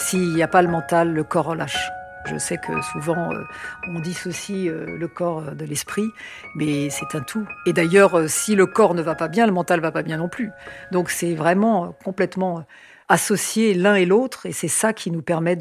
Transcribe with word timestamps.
S'il 0.00 0.34
n'y 0.34 0.42
a 0.42 0.48
pas 0.48 0.62
le 0.62 0.68
mental, 0.68 1.12
le 1.12 1.22
corps 1.22 1.44
relâche. 1.44 1.90
Je 2.24 2.38
sais 2.38 2.56
que 2.56 2.80
souvent 2.80 3.32
euh, 3.32 3.44
on 3.86 4.00
dissocie 4.00 4.68
euh, 4.68 4.96
le 4.96 5.08
corps 5.08 5.54
de 5.54 5.64
l'esprit, 5.64 6.08
mais 6.56 6.88
c'est 6.90 7.14
un 7.14 7.20
tout. 7.20 7.46
Et 7.66 7.72
d'ailleurs, 7.72 8.18
euh, 8.18 8.26
si 8.26 8.56
le 8.56 8.66
corps 8.66 8.94
ne 8.94 9.02
va 9.02 9.14
pas 9.14 9.28
bien, 9.28 9.46
le 9.46 9.52
mental 9.52 9.80
va 9.80 9.92
pas 9.92 10.02
bien 10.02 10.16
non 10.16 10.28
plus. 10.28 10.50
Donc 10.90 11.10
c'est 11.10 11.34
vraiment 11.34 11.94
complètement 12.02 12.64
associé 13.08 13.74
l'un 13.74 13.94
et 13.94 14.06
l'autre, 14.06 14.46
et 14.46 14.52
c'est 14.52 14.68
ça 14.68 14.92
qui 14.92 15.10
nous 15.10 15.22
permet 15.22 15.56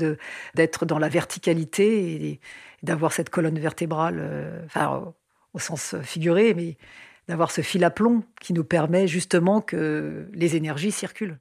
d'être 0.56 0.86
dans 0.86 1.00
la 1.00 1.10
verticalité 1.10 2.14
et 2.14 2.40
d'avoir 2.82 3.12
cette 3.12 3.30
colonne 3.30 3.60
vertébrale, 3.60 4.64
enfin 4.66 5.14
au 5.54 5.60
sens 5.60 5.96
figuré, 6.02 6.54
mais 6.54 6.78
d'avoir 7.28 7.52
ce 7.52 7.62
fil 7.62 7.84
à 7.84 7.90
plomb 7.90 8.24
qui 8.40 8.54
nous 8.54 8.64
permet 8.64 9.08
justement 9.08 9.62
que 9.62 10.28
les 10.34 10.56
énergies 10.56 10.92
circulent. 10.92 11.40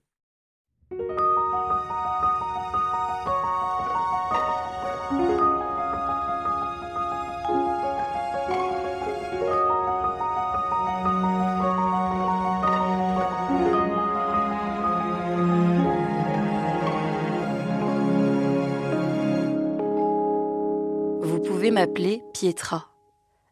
M'appeler 21.79 22.25
Pietra. 22.35 22.89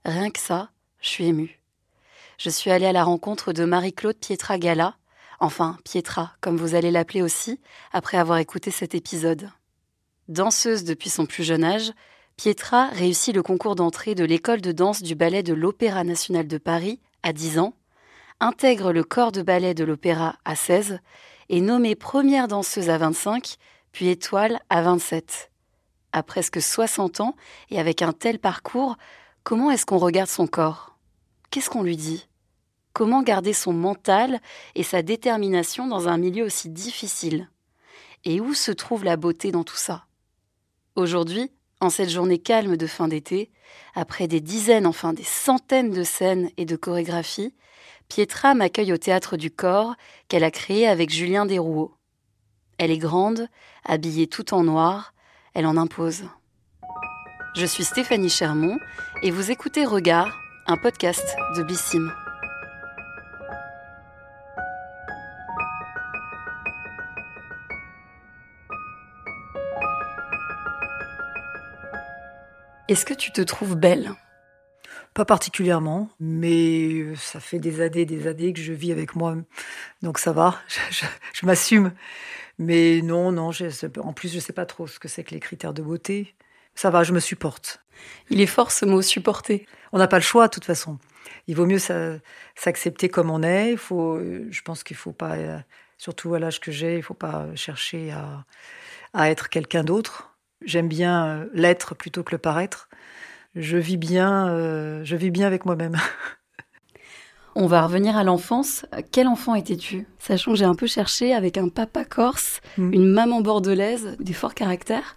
Rien 0.04 0.30
que 0.30 0.40
ça, 0.40 0.70
je 1.00 1.08
suis 1.10 1.26
émue. 1.26 1.60
Je 2.38 2.50
suis 2.50 2.72
allée 2.72 2.86
à 2.86 2.92
la 2.92 3.04
rencontre 3.04 3.52
de 3.52 3.64
Marie-Claude 3.64 4.16
Pietra 4.16 4.58
Gala, 4.58 4.96
enfin 5.38 5.78
Pietra, 5.84 6.32
comme 6.40 6.56
vous 6.56 6.74
allez 6.74 6.90
l'appeler 6.90 7.22
aussi, 7.22 7.60
après 7.92 8.16
avoir 8.16 8.38
écouté 8.38 8.72
cet 8.72 8.96
épisode. 8.96 9.48
Danseuse 10.26 10.82
depuis 10.82 11.08
son 11.08 11.24
plus 11.24 11.44
jeune 11.44 11.62
âge, 11.62 11.92
Pietra 12.36 12.88
réussit 12.88 13.32
le 13.32 13.44
concours 13.44 13.76
d'entrée 13.76 14.16
de 14.16 14.24
l'école 14.24 14.60
de 14.60 14.72
danse 14.72 15.04
du 15.04 15.14
ballet 15.14 15.44
de 15.44 15.54
l'Opéra 15.54 16.02
national 16.02 16.48
de 16.48 16.58
Paris 16.58 16.98
à 17.22 17.32
10 17.32 17.60
ans, 17.60 17.74
intègre 18.40 18.92
le 18.92 19.04
corps 19.04 19.30
de 19.30 19.42
ballet 19.42 19.72
de 19.72 19.84
l'Opéra 19.84 20.34
à 20.44 20.56
16, 20.56 20.98
est 21.48 21.60
nommée 21.60 21.94
première 21.94 22.48
danseuse 22.48 22.90
à 22.90 22.98
25, 22.98 23.54
puis 23.92 24.08
étoile 24.08 24.58
à 24.68 24.82
27 24.82 25.52
à 26.16 26.22
presque 26.22 26.62
60 26.62 27.20
ans 27.20 27.36
et 27.68 27.78
avec 27.78 28.00
un 28.00 28.14
tel 28.14 28.38
parcours, 28.38 28.96
comment 29.44 29.70
est-ce 29.70 29.84
qu'on 29.84 29.98
regarde 29.98 30.30
son 30.30 30.46
corps? 30.46 30.96
Qu'est-ce 31.50 31.68
qu'on 31.68 31.82
lui 31.82 31.98
dit? 31.98 32.26
Comment 32.94 33.22
garder 33.22 33.52
son 33.52 33.74
mental 33.74 34.40
et 34.74 34.82
sa 34.82 35.02
détermination 35.02 35.86
dans 35.86 36.08
un 36.08 36.16
milieu 36.16 36.46
aussi 36.46 36.70
difficile? 36.70 37.50
Et 38.24 38.40
où 38.40 38.54
se 38.54 38.72
trouve 38.72 39.04
la 39.04 39.18
beauté 39.18 39.52
dans 39.52 39.62
tout 39.62 39.76
ça? 39.76 40.06
Aujourd'hui, 40.94 41.52
en 41.82 41.90
cette 41.90 42.08
journée 42.08 42.38
calme 42.38 42.78
de 42.78 42.86
fin 42.86 43.08
d'été, 43.08 43.50
après 43.94 44.26
des 44.26 44.40
dizaines, 44.40 44.86
enfin 44.86 45.12
des 45.12 45.22
centaines 45.22 45.90
de 45.90 46.02
scènes 46.02 46.50
et 46.56 46.64
de 46.64 46.76
chorégraphies, 46.76 47.54
Pietra 48.08 48.54
m'accueille 48.54 48.94
au 48.94 48.96
théâtre 48.96 49.36
du 49.36 49.50
corps 49.50 49.94
qu'elle 50.28 50.44
a 50.44 50.50
créé 50.50 50.88
avec 50.88 51.10
Julien 51.10 51.44
Desrouault. 51.44 51.94
Elle 52.78 52.90
est 52.90 52.96
grande, 52.96 53.48
habillée 53.84 54.28
tout 54.28 54.54
en 54.54 54.64
noir, 54.64 55.12
elle 55.56 55.66
en 55.66 55.78
impose. 55.78 56.24
Je 57.56 57.64
suis 57.64 57.82
Stéphanie 57.82 58.28
Chermont 58.28 58.78
et 59.22 59.30
vous 59.30 59.50
écoutez 59.50 59.86
Regard, 59.86 60.38
un 60.66 60.76
podcast 60.76 61.34
de 61.56 61.62
Bissim. 61.62 62.12
Est-ce 72.88 73.06
que 73.06 73.14
tu 73.14 73.32
te 73.32 73.40
trouves 73.40 73.76
belle? 73.76 74.12
Pas 75.14 75.24
particulièrement, 75.24 76.10
mais 76.20 77.14
ça 77.16 77.40
fait 77.40 77.58
des 77.58 77.80
années, 77.80 78.04
des 78.04 78.26
années 78.26 78.52
que 78.52 78.60
je 78.60 78.74
vis 78.74 78.92
avec 78.92 79.16
moi, 79.16 79.34
donc 80.02 80.18
ça 80.18 80.32
va, 80.32 80.60
je 81.32 81.46
m'assume. 81.46 81.92
Mais 82.58 83.00
non, 83.02 83.32
non, 83.32 83.50
en 84.00 84.12
plus, 84.12 84.30
je 84.30 84.36
ne 84.36 84.40
sais 84.40 84.52
pas 84.52 84.66
trop 84.66 84.86
ce 84.86 84.98
que 84.98 85.08
c'est 85.08 85.24
que 85.24 85.34
les 85.34 85.40
critères 85.40 85.74
de 85.74 85.82
beauté. 85.82 86.34
Ça 86.74 86.90
va, 86.90 87.02
je 87.04 87.12
me 87.12 87.20
supporte. 87.20 87.82
Il 88.30 88.40
est 88.40 88.46
fort 88.46 88.70
ce 88.70 88.84
mot 88.84 89.02
supporter. 89.02 89.66
On 89.92 89.98
n'a 89.98 90.08
pas 90.08 90.16
le 90.16 90.22
choix, 90.22 90.48
de 90.48 90.52
toute 90.52 90.64
façon. 90.64 90.98
Il 91.46 91.56
vaut 91.56 91.66
mieux 91.66 91.78
s'accepter 91.78 93.08
comme 93.08 93.30
on 93.30 93.42
est. 93.42 93.72
Il 93.72 93.78
faut, 93.78 94.18
je 94.20 94.62
pense 94.62 94.82
qu'il 94.84 94.94
ne 94.96 95.00
faut 95.00 95.12
pas, 95.12 95.36
surtout 95.98 96.34
à 96.34 96.38
l'âge 96.38 96.60
que 96.60 96.72
j'ai, 96.72 96.94
il 96.94 96.98
ne 96.98 97.02
faut 97.02 97.14
pas 97.14 97.46
chercher 97.54 98.10
à, 98.10 98.44
à 99.14 99.30
être 99.30 99.48
quelqu'un 99.48 99.84
d'autre. 99.84 100.36
J'aime 100.62 100.88
bien 100.88 101.26
euh, 101.26 101.46
l'être 101.52 101.94
plutôt 101.94 102.22
que 102.22 102.32
le 102.32 102.38
paraître. 102.38 102.88
Je 103.54 103.78
vis 103.78 103.96
bien, 103.96 104.48
euh, 104.48 105.04
je 105.04 105.16
vis 105.16 105.30
bien 105.30 105.46
avec 105.46 105.64
moi-même. 105.64 105.96
On 107.58 107.66
va 107.66 107.86
revenir 107.86 108.18
à 108.18 108.22
l'enfance. 108.22 108.84
Quel 109.12 109.26
enfant 109.28 109.54
étais-tu? 109.54 110.06
Sachant 110.18 110.52
que 110.52 110.58
j'ai 110.58 110.66
un 110.66 110.74
peu 110.74 110.86
cherché 110.86 111.32
avec 111.32 111.56
un 111.56 111.70
papa 111.70 112.04
corse, 112.04 112.60
hmm. 112.76 112.92
une 112.92 113.06
maman 113.10 113.40
bordelaise, 113.40 114.14
des 114.20 114.34
forts 114.34 114.54
caractères. 114.54 115.16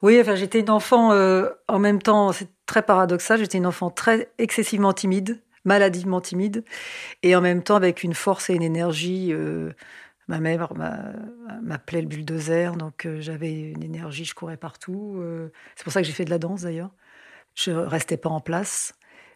Oui, 0.00 0.20
enfin, 0.20 0.36
j'étais 0.36 0.60
une 0.60 0.70
enfant 0.70 1.10
euh, 1.10 1.48
en 1.66 1.80
même 1.80 2.00
temps, 2.00 2.30
c'est 2.30 2.48
très 2.66 2.82
paradoxal, 2.82 3.40
j'étais 3.40 3.58
une 3.58 3.66
enfant 3.66 3.90
très 3.90 4.30
excessivement 4.38 4.92
timide, 4.92 5.42
maladivement 5.64 6.20
timide, 6.20 6.64
et 7.24 7.34
en 7.34 7.40
même 7.40 7.64
temps 7.64 7.74
avec 7.74 8.04
une 8.04 8.14
force 8.14 8.50
et 8.50 8.54
une 8.54 8.62
énergie. 8.62 9.32
Euh, 9.32 9.72
ma 10.28 10.38
mère 10.38 10.74
m'appelait 11.60 12.02
le 12.02 12.06
bulldozer, 12.06 12.76
donc 12.76 13.04
euh, 13.04 13.20
j'avais 13.20 13.52
une 13.52 13.82
énergie, 13.82 14.24
je 14.24 14.34
courais 14.36 14.56
partout. 14.56 15.20
c'est 15.74 15.82
pour 15.82 15.92
ça 15.92 16.02
que 16.02 16.06
j'ai 16.06 16.12
fait 16.12 16.24
de 16.24 16.30
la 16.30 16.38
danse 16.38 16.62
d'ailleurs. 16.62 16.92
Je 17.56 17.72
restais 17.72 18.16
pas 18.16 18.28
en 18.28 18.40
place. 18.40 18.94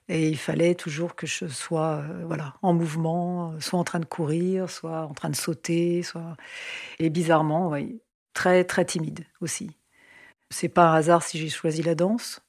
Et 0.09 0.29
il 0.29 0.37
fallait 0.37 0.75
toujours 0.75 1.15
que 1.15 1.27
je 1.27 1.47
sois 1.47 2.03
euh, 2.03 2.25
voilà, 2.27 2.55
en 2.63 2.75
mouvement, 2.75 3.59
soit 3.61 3.79
en 3.79 3.85
train 3.85 4.01
de 4.01 4.05
courir, 4.05 4.69
soit 4.71 5.03
en 5.07 5.15
train 5.15 5.31
de 5.31 5.37
sauter, 5.37 6.03
soit... 6.03 6.37
Et 6.99 7.11
bizarrement, 7.11 7.71
oui, 7.71 8.03
très 8.35 8.65
très 8.65 8.85
timide 8.85 9.25
aussi. 9.41 9.71
C'est 10.51 10.69
pas 10.69 10.91
un 10.91 10.95
hasard 10.95 11.23
si 11.23 11.39
j'ai 11.39 11.49
choisi 11.49 11.83
la 11.83 11.95
danse, 11.95 12.43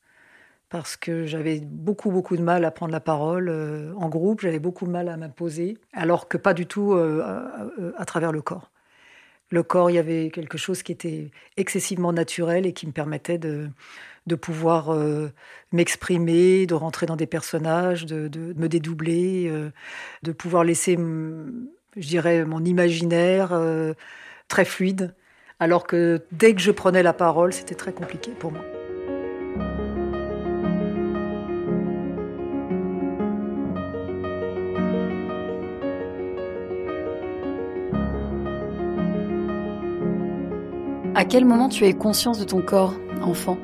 parce 0.70 0.98
que 0.98 1.26
j'avais 1.28 1.62
beaucoup 1.62 2.12
beaucoup 2.12 2.38
de 2.38 2.44
mal 2.44 2.66
à 2.66 2.72
prendre 2.72 2.92
la 2.92 3.00
parole 3.00 3.50
euh, 3.50 3.94
en 3.96 4.10
groupe, 4.10 4.42
j'avais 4.42 4.60
beaucoup 4.60 4.86
de 4.86 4.92
mal 4.92 5.08
à 5.10 5.18
m'imposer, 5.18 5.78
alors 5.94 6.28
que 6.28 6.38
pas 6.38 6.54
du 6.54 6.66
tout 6.68 6.94
euh, 6.94 7.94
à 7.98 8.06
travers 8.06 8.32
le 8.34 8.42
corps. 8.42 8.73
Le 9.54 9.62
corps, 9.62 9.92
il 9.92 9.94
y 9.94 10.00
avait 10.00 10.32
quelque 10.32 10.58
chose 10.58 10.82
qui 10.82 10.92
était 10.92 11.30
excessivement 11.58 12.12
naturel 12.12 12.66
et 12.66 12.74
qui 12.74 12.88
me 12.88 12.92
permettait 12.92 13.38
de, 13.38 13.70
de 14.26 14.34
pouvoir 14.34 14.92
euh, 14.92 15.32
m'exprimer, 15.72 16.66
de 16.66 16.74
rentrer 16.74 17.06
dans 17.06 17.16
des 17.16 17.28
personnages, 17.28 18.08
de, 18.08 18.56
me 18.58 18.68
dédoubler, 18.68 19.48
euh, 19.48 19.70
de 20.24 20.32
pouvoir 20.32 20.64
laisser, 20.64 20.98
je 20.98 22.08
dirais, 22.08 22.46
mon 22.46 22.66
imaginaire 22.66 23.50
euh, 23.52 23.94
très 24.48 24.66
fluide, 24.66 25.14
alors 25.60 25.86
que 25.86 26.24
dès 26.32 26.56
que 26.56 26.62
je 26.62 26.72
prenais 26.72 27.04
la 27.04 27.14
parole, 27.14 27.54
c'était 27.54 27.76
très 27.76 27.94
compliqué 27.94 28.32
pour 28.32 28.52
moi. 28.52 28.64
À 41.24 41.26
quel 41.26 41.46
moment 41.46 41.70
tu 41.70 41.86
as 41.86 41.94
conscience 41.94 42.38
de 42.38 42.44
ton 42.44 42.62
corps, 42.62 42.96
enfant? 43.22 43.58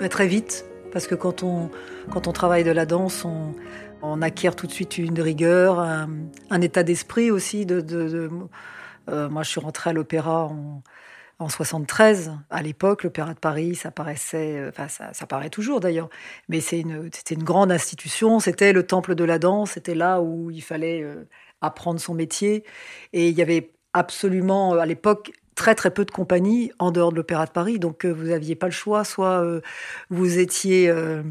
Bah, 0.00 0.08
très 0.08 0.26
vite, 0.26 0.64
parce 0.90 1.06
que 1.06 1.14
quand 1.14 1.42
on, 1.42 1.68
quand 2.10 2.28
on 2.28 2.32
travaille 2.32 2.64
de 2.64 2.70
la 2.70 2.86
danse, 2.86 3.26
on, 4.00 4.22
acquiert 4.22 4.56
tout 4.56 4.66
de 4.66 4.72
suite 4.72 4.96
une 4.96 5.20
rigueur, 5.20 5.80
un, 5.80 6.60
état 6.62 6.82
d'esprit 6.82 7.30
aussi. 7.30 7.66
De, 7.66 7.84
euh, 9.10 9.28
moi, 9.28 9.42
je 9.42 9.50
suis 9.50 9.60
rentrée 9.60 9.90
à 9.90 9.92
l'opéra 9.92 10.46
en, 10.46 10.82
en 11.40 11.48
73. 11.50 12.32
À 12.48 12.62
l'époque, 12.62 13.02
l'Opéra 13.02 13.34
de 13.34 13.38
Paris, 13.38 13.74
ça 13.74 13.90
paraissait, 13.90 14.56
euh, 14.56 14.70
enfin, 14.70 14.88
ça, 14.88 15.26
paraît 15.26 15.50
toujours 15.50 15.80
d'ailleurs, 15.80 16.08
mais 16.48 16.60
c'était 16.60 17.34
une 17.34 17.44
grande 17.44 17.70
institution. 17.70 18.40
C'était 18.40 18.72
le 18.72 18.82
temple 18.82 19.14
de 19.14 19.24
la 19.24 19.38
danse. 19.38 19.72
C'était 19.72 19.94
là 19.94 20.22
où 20.22 20.50
il 20.50 20.62
fallait 20.62 21.02
euh, 21.02 21.28
apprendre 21.60 22.00
son 22.00 22.14
métier. 22.14 22.64
Et 23.12 23.28
il 23.28 23.36
y 23.36 23.42
avait 23.42 23.72
absolument, 23.92 24.72
à 24.72 24.86
l'époque, 24.86 25.32
très 25.54 25.74
très 25.74 25.90
peu 25.90 26.04
de 26.04 26.10
compagnies 26.10 26.72
en 26.78 26.90
dehors 26.90 27.10
de 27.10 27.16
l'Opéra 27.16 27.46
de 27.46 27.50
Paris, 27.50 27.78
donc 27.78 28.04
euh, 28.04 28.10
vous 28.10 28.26
n'aviez 28.26 28.54
pas 28.54 28.66
le 28.66 28.72
choix, 28.72 29.04
soit 29.04 29.44
euh, 29.44 29.60
vous 30.10 30.38
étiez 30.38 30.88
euh, 30.88 31.22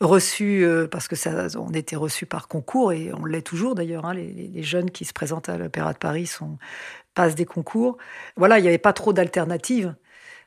reçu, 0.00 0.66
parce 0.90 1.08
que 1.08 1.16
ça, 1.16 1.46
on 1.58 1.72
était 1.72 1.96
reçu 1.96 2.26
par 2.26 2.48
concours, 2.48 2.92
et 2.92 3.12
on 3.14 3.24
l'est 3.24 3.42
toujours 3.42 3.74
d'ailleurs, 3.74 4.04
hein, 4.06 4.14
les, 4.14 4.62
jeunes 4.62 4.90
qui 4.90 5.04
se 5.04 5.12
présentent 5.12 5.48
à 5.48 5.56
l'Opéra 5.56 5.92
de 5.92 5.98
Paris 5.98 6.30
passent 7.14 7.34
des 7.34 7.44
concours. 7.44 7.96
Voilà, 8.36 8.58
il 8.58 8.62
n'y 8.62 8.68
avait 8.68 8.78
pas 8.78 8.92
trop 8.92 9.12
d'alternatives. 9.12 9.94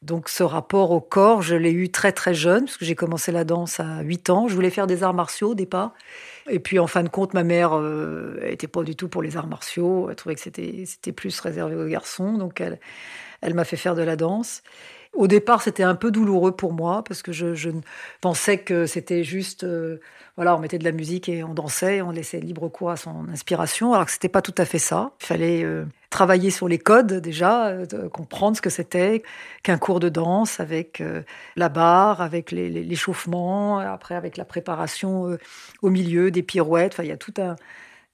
Donc 0.01 0.29
ce 0.29 0.41
rapport 0.41 0.91
au 0.91 0.99
corps, 0.99 1.43
je 1.43 1.55
l'ai 1.55 1.71
eu 1.71 1.91
très 1.91 2.11
très 2.11 2.33
jeune, 2.33 2.65
parce 2.65 2.77
que 2.77 2.85
j'ai 2.85 2.95
commencé 2.95 3.31
la 3.31 3.43
danse 3.43 3.79
à 3.79 4.01
8 4.01 4.31
ans. 4.31 4.47
Je 4.47 4.55
voulais 4.55 4.71
faire 4.71 4.87
des 4.87 5.03
arts 5.03 5.13
martiaux 5.13 5.51
au 5.51 5.55
départ. 5.55 5.93
Et 6.49 6.59
puis 6.59 6.79
en 6.79 6.87
fin 6.87 7.03
de 7.03 7.09
compte, 7.09 7.35
ma 7.35 7.43
mère 7.43 7.79
n'était 7.79 8.67
pas 8.67 8.83
du 8.83 8.95
tout 8.95 9.09
pour 9.09 9.21
les 9.21 9.37
arts 9.37 9.47
martiaux. 9.47 10.09
Elle 10.09 10.15
trouvait 10.15 10.35
que 10.35 10.41
c'était, 10.41 10.85
c'était 10.87 11.11
plus 11.11 11.39
réservé 11.39 11.75
aux 11.75 11.87
garçons. 11.87 12.33
Donc 12.37 12.61
elle, 12.61 12.79
elle 13.41 13.53
m'a 13.53 13.63
fait 13.63 13.77
faire 13.77 13.93
de 13.95 14.01
la 14.01 14.15
danse. 14.15 14.63
Au 15.13 15.27
départ, 15.27 15.61
c'était 15.61 15.83
un 15.83 15.95
peu 15.95 16.09
douloureux 16.09 16.53
pour 16.55 16.71
moi 16.71 17.03
parce 17.03 17.21
que 17.21 17.33
je, 17.33 17.69
pensais 18.21 18.59
que 18.59 18.85
c'était 18.85 19.25
juste, 19.25 19.65
euh, 19.65 19.99
voilà, 20.37 20.55
on 20.55 20.59
mettait 20.59 20.77
de 20.77 20.85
la 20.85 20.93
musique 20.93 21.27
et 21.27 21.43
on 21.43 21.53
dansait, 21.53 22.01
on 22.01 22.11
laissait 22.11 22.39
libre 22.39 22.69
cours 22.69 22.91
à 22.91 22.95
son 22.95 23.27
inspiration, 23.27 23.93
alors 23.93 24.05
que 24.05 24.11
c'était 24.13 24.29
pas 24.29 24.41
tout 24.41 24.55
à 24.57 24.63
fait 24.63 24.79
ça. 24.79 25.11
Il 25.21 25.25
fallait 25.25 25.63
euh, 25.63 25.83
travailler 26.11 26.49
sur 26.49 26.69
les 26.69 26.79
codes 26.79 27.15
déjà, 27.15 27.67
euh, 27.67 27.85
comprendre 28.07 28.55
ce 28.55 28.61
que 28.61 28.69
c'était 28.69 29.21
qu'un 29.63 29.77
cours 29.77 29.99
de 29.99 30.07
danse 30.07 30.61
avec 30.61 31.03
la 31.57 31.67
barre, 31.67 32.21
avec 32.21 32.51
l'échauffement, 32.51 33.79
après 33.79 34.15
avec 34.15 34.37
la 34.37 34.45
préparation 34.45 35.37
au 35.81 35.89
milieu, 35.89 36.31
des 36.31 36.41
pirouettes. 36.41 36.93
Enfin, 36.93 37.03
il 37.03 37.09
y 37.09 37.13
a 37.13 37.17
tout 37.17 37.33
un 37.37 37.57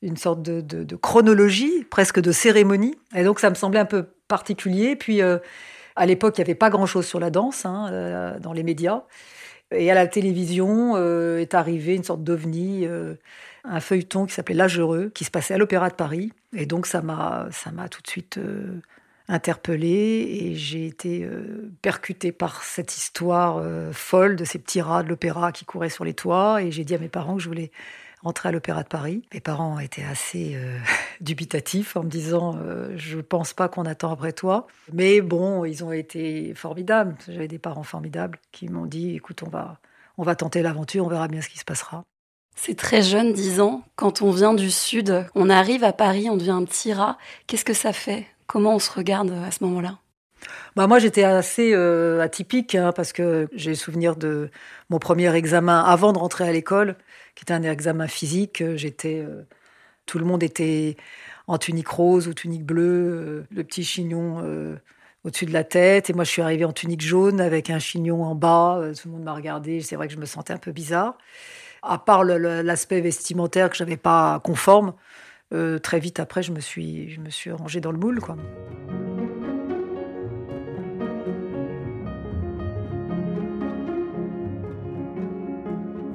une 0.04 0.18
sorte 0.18 0.44
de, 0.44 0.62
de, 0.62 0.96
chronologie, 0.96 1.84
presque 1.90 2.20
de 2.20 2.32
cérémonie. 2.32 2.96
Et 3.16 3.24
donc 3.24 3.40
ça 3.40 3.50
me 3.50 3.56
semblait 3.56 3.80
un 3.80 3.86
peu 3.86 4.06
particulier. 4.28 4.96
Puis 4.96 5.22
à 5.98 6.06
l'époque, 6.06 6.38
il 6.38 6.42
n'y 6.42 6.46
avait 6.46 6.56
pas 6.56 6.70
grand-chose 6.70 7.06
sur 7.06 7.20
la 7.20 7.30
danse 7.30 7.66
hein, 7.66 7.90
euh, 7.92 8.40
dans 8.40 8.54
les 8.54 8.64
médias. 8.64 9.04
Et 9.72 9.92
à 9.92 9.96
la 9.96 10.08
télévision 10.08 10.94
euh, 10.96 11.40
est 11.40 11.54
arrivé 11.54 11.96
une 11.96 12.04
sorte 12.04 12.24
d'ovni, 12.24 12.86
euh, 12.86 13.16
un 13.66 13.82
feuilleton 13.82 14.26
qui 14.26 14.34
s'appelait 14.34 14.56
L'âge 14.56 14.80
heureux, 14.80 15.12
qui 15.14 15.26
se 15.26 15.32
passait 15.32 15.56
à 15.56 15.58
l'Opéra 15.58 15.90
de 15.90 15.96
Paris. 15.96 16.32
Et 16.56 16.66
donc 16.66 16.86
ça 16.86 17.02
m'a, 17.02 17.48
ça 17.52 17.72
m'a 17.72 17.90
tout 17.90 18.02
de 18.02 18.08
suite 18.08 18.40
interpellée 19.28 20.40
et 20.42 20.56
j'ai 20.56 20.86
été 20.86 21.28
percutée 21.82 22.32
par 22.32 22.64
cette 22.64 22.96
histoire 22.96 23.62
folle 23.92 24.38
de 24.38 24.46
ces 24.46 24.58
petits 24.58 24.80
rats 24.80 25.04
de 25.04 25.10
l'opéra 25.10 25.52
qui 25.52 25.66
couraient 25.66 25.90
sur 25.90 26.06
les 26.06 26.14
toits. 26.14 26.64
Et 26.64 26.72
j'ai 26.72 26.86
dit 26.86 26.96
à 26.96 26.98
mes 26.98 27.10
parents 27.10 27.36
que 27.36 27.42
je 27.42 27.50
voulais 27.50 27.72
rentrer 28.22 28.50
à 28.50 28.52
l'Opéra 28.52 28.84
de 28.84 28.88
Paris. 28.88 29.24
Mes 29.34 29.40
parents 29.40 29.80
étaient 29.80 30.04
assez 30.04 30.54
euh, 30.56 30.78
dubitatifs 31.22 31.96
en 31.96 32.04
me 32.04 32.10
disant 32.10 32.58
euh, 32.58 32.94
Je 32.98 33.20
pense 33.20 33.54
pas 33.54 33.68
qu'on 33.68 33.86
attend 33.86 34.12
après 34.12 34.34
toi. 34.34 34.68
Mais 34.94 35.22
bon, 35.22 35.66
ils 35.66 35.84
ont 35.84 35.92
été 35.92 36.54
formidables. 36.56 37.16
J'avais 37.28 37.48
des 37.48 37.60
parents 37.60 37.84
formidables 37.84 38.40
qui 38.52 38.70
m'ont 38.70 38.86
dit 38.86 39.16
Écoute, 39.16 39.44
on 39.46 39.50
va, 39.50 39.80
on 40.18 40.24
va 40.24 40.36
tenter 40.36 40.62
l'aventure, 40.62 41.06
on 41.06 41.10
verra 41.10 41.28
bien 41.28 41.42
ce 41.42 41.50
qui 41.50 41.60
se 41.60 41.66
passera. 41.66 42.04
C'est 42.56 42.76
très 42.76 43.04
jeune, 43.04 43.34
10 43.34 43.62
ans. 43.62 43.84
Quand 43.96 44.24
on 44.24 44.32
vient 44.32 44.56
du 44.56 44.72
Sud, 44.72 45.26
on 45.36 45.50
arrive 45.50 45.84
à 45.84 45.94
Paris, 45.94 46.28
on 46.30 46.38
devient 46.38 46.52
un 46.52 46.66
petit 46.66 46.92
rat. 46.92 47.18
Qu'est-ce 47.46 47.64
que 47.64 47.74
ça 47.74 47.94
fait? 47.94 48.26
Comment 48.48 48.76
on 48.76 48.80
se 48.80 48.92
regarde 48.92 49.32
à 49.46 49.52
ce 49.52 49.64
moment-là? 49.64 50.00
Bah 50.76 50.88
moi, 50.88 51.00
j'étais 51.00 51.24
assez 51.24 51.74
euh, 51.74 52.22
atypique 52.22 52.76
hein, 52.76 52.92
parce 52.96 53.14
que 53.14 53.48
j'ai 53.54 53.72
le 53.72 53.76
souvenir 53.76 54.16
de 54.16 54.50
mon 54.90 55.00
premier 55.00 55.34
examen 55.36 55.84
avant 55.84 56.14
de 56.14 56.18
rentrer 56.18 56.48
à 56.48 56.52
l'école 56.52 56.96
qui 57.38 57.44
était 57.44 57.54
un 57.54 57.62
examen 57.62 58.08
physique. 58.08 58.62
Euh, 58.62 58.76
j'étais, 58.78 59.20
euh, 59.20 59.44
tout 60.08 60.18
le 60.18 60.26
monde 60.26 60.42
était 60.42 60.98
en 61.46 61.60
tunique 61.60 61.88
rose 61.88 62.28
ou 62.28 62.34
tunique 62.34 62.66
bleue, 62.66 62.82
euh, 62.84 63.48
le 63.52 63.64
petit 63.64 63.84
chignon 63.84 64.44
au-dessus 65.24 65.46
de 65.46 65.54
la 65.54 65.64
tête. 65.64 66.10
Et 66.10 66.14
moi, 66.14 66.24
je 66.24 66.32
suis 66.32 66.42
arrivée 66.42 66.66
en 66.66 66.74
tunique 66.74 67.02
jaune 67.02 67.40
avec 67.40 67.70
un 67.70 67.78
chignon 67.78 68.24
en 68.24 68.34
bas. 68.34 68.82
Tout 69.00 69.08
le 69.08 69.14
monde 69.14 69.24
m'a 69.24 69.36
regardé. 69.36 69.82
C'est 69.82 69.96
vrai 69.96 70.08
que 70.08 70.14
je 70.14 70.20
me 70.20 70.26
sentais 70.26 70.54
un 70.54 70.58
peu 70.58 70.72
bizarre. 70.72 71.16
À 71.84 72.00
part 72.00 72.24
l'aspect 72.24 73.02
vestimentaire 73.02 73.70
que 73.70 73.78
je 73.78 73.84
n'avais 73.84 73.98
pas 73.98 74.42
conforme, 74.44 74.94
très 75.84 76.00
vite 76.00 76.20
après, 76.20 76.42
je 76.42 76.52
me 76.52 76.60
suis, 76.60 77.12
je 77.12 77.22
me 77.22 77.30
suis 77.30 77.52
rangée 77.52 77.82
dans 77.82 77.92
le 77.92 78.00
moule, 78.00 78.20
quoi. 78.20 78.36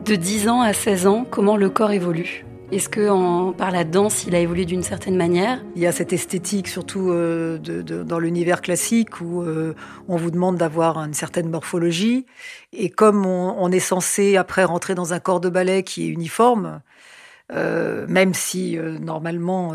De 0.04 0.16
10 0.16 0.48
ans 0.48 0.60
à 0.62 0.72
16 0.72 1.06
ans, 1.06 1.24
comment 1.30 1.56
le 1.56 1.70
corps 1.70 1.92
évolue? 1.92 2.44
Est-ce 2.72 2.88
que 2.88 3.52
par 3.52 3.70
la 3.70 3.84
danse, 3.84 4.24
il 4.26 4.34
a 4.34 4.40
évolué 4.40 4.64
d'une 4.64 4.82
certaine 4.82 5.16
manière? 5.16 5.62
Il 5.76 5.82
y 5.82 5.86
a 5.86 5.92
cette 5.92 6.12
esthétique, 6.12 6.66
surtout 6.66 7.12
euh, 7.12 7.58
dans 7.58 8.18
l'univers 8.18 8.62
classique, 8.62 9.20
où 9.20 9.42
euh, 9.42 9.76
on 10.08 10.16
vous 10.16 10.32
demande 10.32 10.56
d'avoir 10.56 10.98
une 10.98 11.14
certaine 11.14 11.48
morphologie. 11.48 12.26
Et 12.72 12.90
comme 12.90 13.26
on, 13.26 13.70
est 13.70 13.78
censé 13.78 14.36
après 14.36 14.64
rentrer 14.64 14.96
dans 14.96 15.12
un 15.12 15.20
corps 15.20 15.40
de 15.40 15.48
ballet 15.48 15.84
qui 15.84 16.06
est 16.06 16.08
uniforme, 16.08 16.80
euh, 17.52 18.04
même 18.08 18.34
si 18.34 18.76
normalement 19.00 19.74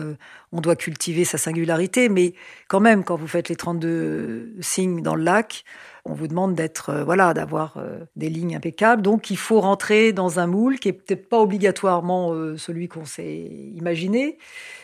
on 0.51 0.59
doit 0.59 0.75
cultiver 0.75 1.23
sa 1.23 1.37
singularité, 1.37 2.09
mais 2.09 2.33
quand 2.67 2.81
même, 2.81 3.05
quand 3.05 3.15
vous 3.15 3.27
faites 3.27 3.47
les 3.47 3.55
32 3.55 4.55
signes 4.59 5.01
dans 5.01 5.15
le 5.15 5.23
lac, 5.23 5.63
on 6.09 6.13
vous 6.13 6.27
demande 6.27 6.55
d'être, 6.55 6.89
euh, 6.89 7.03
voilà, 7.03 7.33
d'avoir 7.33 7.77
euh, 7.77 7.99
des 8.15 8.29
lignes 8.29 8.55
impeccables. 8.55 9.01
Donc, 9.01 9.29
il 9.29 9.37
faut 9.37 9.59
rentrer 9.61 10.13
dans 10.13 10.39
un 10.39 10.47
moule 10.47 10.79
qui 10.79 10.89
est 10.89 10.93
peut-être 10.93 11.27
pas 11.29 11.39
obligatoirement 11.39 12.33
euh, 12.33 12.57
celui 12.57 12.87
qu'on 12.87 13.05
s'est 13.05 13.49
imaginé. 13.75 14.37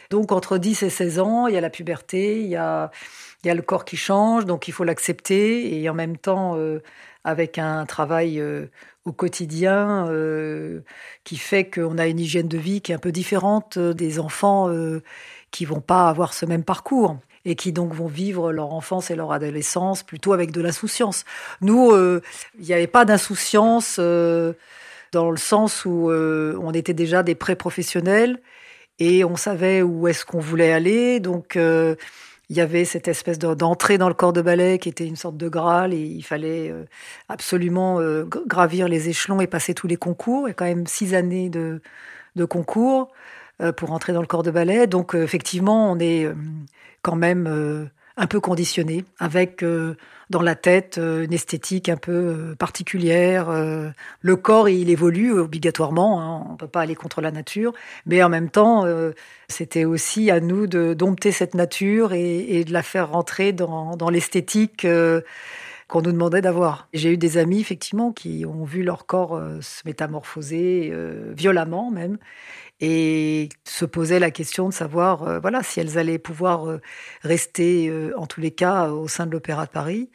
Donc, 0.09 0.31
entre 0.31 0.57
10 0.57 0.83
et 0.83 0.89
16 0.89 1.19
ans, 1.19 1.47
il 1.47 1.55
y 1.55 1.57
a 1.57 1.61
la 1.61 1.69
puberté, 1.69 2.41
il 2.41 2.47
y 2.47 2.55
a, 2.55 2.91
il 3.43 3.47
y 3.47 3.51
a 3.51 3.55
le 3.55 3.61
corps 3.61 3.85
qui 3.85 3.97
change, 3.97 4.45
donc 4.45 4.67
il 4.67 4.71
faut 4.71 4.83
l'accepter 4.83 5.81
et 5.81 5.89
en 5.89 5.93
même 5.93 6.17
temps, 6.17 6.55
avec 7.23 7.57
un 7.57 7.85
travail 7.87 8.41
au 9.05 9.11
quotidien 9.11 10.07
qui 11.23 11.37
fait 11.37 11.67
qu'on 11.67 11.97
a 11.97 12.05
une 12.05 12.19
hygiène 12.19 12.47
de 12.47 12.59
vie 12.59 12.81
qui 12.81 12.91
est 12.91 12.95
un 12.95 12.99
peu 12.99 13.11
différente 13.11 13.79
des 13.79 14.19
enfants 14.19 14.71
qui 15.49 15.65
vont 15.65 15.81
pas 15.81 16.09
avoir 16.09 16.33
ce 16.33 16.45
même 16.45 16.63
parcours 16.63 17.17
et 17.45 17.56
qui 17.56 17.74
donc 17.74 17.94
vont 17.94 18.07
vivre 18.07 18.51
leur 18.51 18.74
enfance 18.74 19.12
et 19.12 19.16
leur 19.16 19.31
adolescence 19.31 20.04
plutôt 20.04 20.34
avec 20.34 20.51
de 20.51 20.62
l'insouciance. 20.62 21.25
Nous, 21.62 21.92
euh, 21.92 22.22
il 22.60 22.66
n'y 22.66 22.74
avait 22.74 22.88
pas 22.88 23.06
d'insouciance 23.06 23.98
euh, 24.00 24.54
dans 25.12 25.30
le 25.30 25.38
sens 25.38 25.86
où 25.86 26.10
euh, 26.10 26.57
on 26.62 26.72
était 26.72 26.94
déjà 26.94 27.24
des 27.24 27.36
pré-professionnels 27.36 28.40
et 29.00 29.25
on 29.25 29.36
savait 29.36 29.81
où 29.81 30.07
est-ce 30.07 30.25
qu'on 30.25 30.40
voulait 30.40 30.72
aller. 30.72 31.19
Donc, 31.19 31.56
il 31.57 32.57
y 32.57 32.62
avait 32.62 32.86
cette 32.86 33.07
espèce 33.07 33.40
d'entrée 33.40 33.98
dans 33.98 34.07
le 34.07 34.13
corps 34.13 34.34
de 34.34 34.42
ballet 34.42 34.78
qui 34.78 34.88
était 34.88 35.07
une 35.07 35.16
sorte 35.16 35.36
de 35.36 35.50
graal 35.50 35.94
et 35.94 36.00
il 36.00 36.22
fallait 36.22 36.72
absolument 37.28 38.00
gravir 38.45 38.88
les 38.88 39.10
échelons 39.10 39.42
et 39.42 39.48
passer 39.48 39.74
tous 39.74 39.88
les 39.88 39.98
concours. 39.98 40.48
Il 40.48 40.50
y 40.50 40.51
a 40.51 40.54
quand 40.54 40.66
même 40.66 40.86
six 40.86 41.16
années 41.16 41.50
de, 41.50 41.81
de 42.36 42.45
concours 42.45 43.12
pour 43.77 43.92
entrer 43.92 44.13
dans 44.13 44.21
le 44.21 44.27
corps 44.27 44.44
de 44.44 44.51
ballet. 44.51 44.88
Donc, 44.88 45.15
effectivement, 45.15 45.92
on 45.92 46.00
est 46.00 46.27
quand 47.04 47.15
même 47.15 47.45
euh, 47.48 47.86
un 48.18 48.27
peu 48.27 48.39
conditionné, 48.39 49.06
avec 49.19 49.62
euh, 49.62 49.95
dans 50.30 50.42
la 50.42 50.56
tête 50.56 50.98
euh, 50.98 51.25
une 51.25 51.33
esthétique 51.33 51.89
un 51.89 51.98
peu 51.98 52.56
particulière. 52.57 53.51
le 54.21 54.36
corps, 54.36 54.69
il 54.69 54.89
évolue 54.89 55.33
obligatoirement, 55.33 56.21
hein, 56.21 56.45
on 56.48 56.51
ne 56.54 56.57
peut 56.57 56.68
pas 56.68 56.81
aller 56.81 56.95
contre 56.95 57.21
la 57.21 57.31
nature, 57.31 57.74
mais 58.07 58.24
en 58.24 58.30
même 58.30 58.50
temps, 58.50 58.86
c'était 59.48 59.86
aussi 59.86 60.31
à 60.31 60.39
nous 60.39 60.66
de 60.66 60.94
dompter 60.94 61.31
cette 61.31 61.54
nature 61.54 62.14
et, 62.14 62.64
de 62.64 62.71
la 62.71 62.83
faire 62.83 63.11
rentrer 63.11 63.52
dans 63.52 64.09
l'esthétique 64.09 64.87
qu'on 65.94 66.02
nous 66.02 66.12
demandait 66.12 66.42
d'avoir. 66.42 66.90
J'ai 66.92 67.14
eu 67.14 67.18
des 67.18 67.38
amis, 67.38 67.62
effectivement, 67.62 68.12
qui 68.12 68.45
ont 68.47 68.64
vu 68.64 68.81
leur 68.81 69.06
corps 69.06 69.40
se 69.62 69.83
métamorphoser 69.85 70.92
violemment 71.35 71.92
même, 71.92 72.18
et 72.80 73.50
se 73.64 73.85
posaient 73.85 74.19
la 74.19 74.31
question 74.31 74.68
de 74.68 74.73
savoir 74.73 75.23
euh, 75.23 75.40
voilà, 75.40 75.64
si 75.64 75.80
elles 75.80 75.97
allaient 75.97 76.19
pouvoir 76.19 76.69
euh, 76.69 76.81
rester, 77.21 77.88
euh, 77.88 78.14
en 78.18 78.28
tous 78.28 78.42
les 78.42 78.52
cas, 78.52 78.90
au 78.90 79.07
sein 79.07 79.26
de 79.26 79.31
l'Opéra 79.31 79.66
de 79.66 79.71
Paris. 79.71 80.12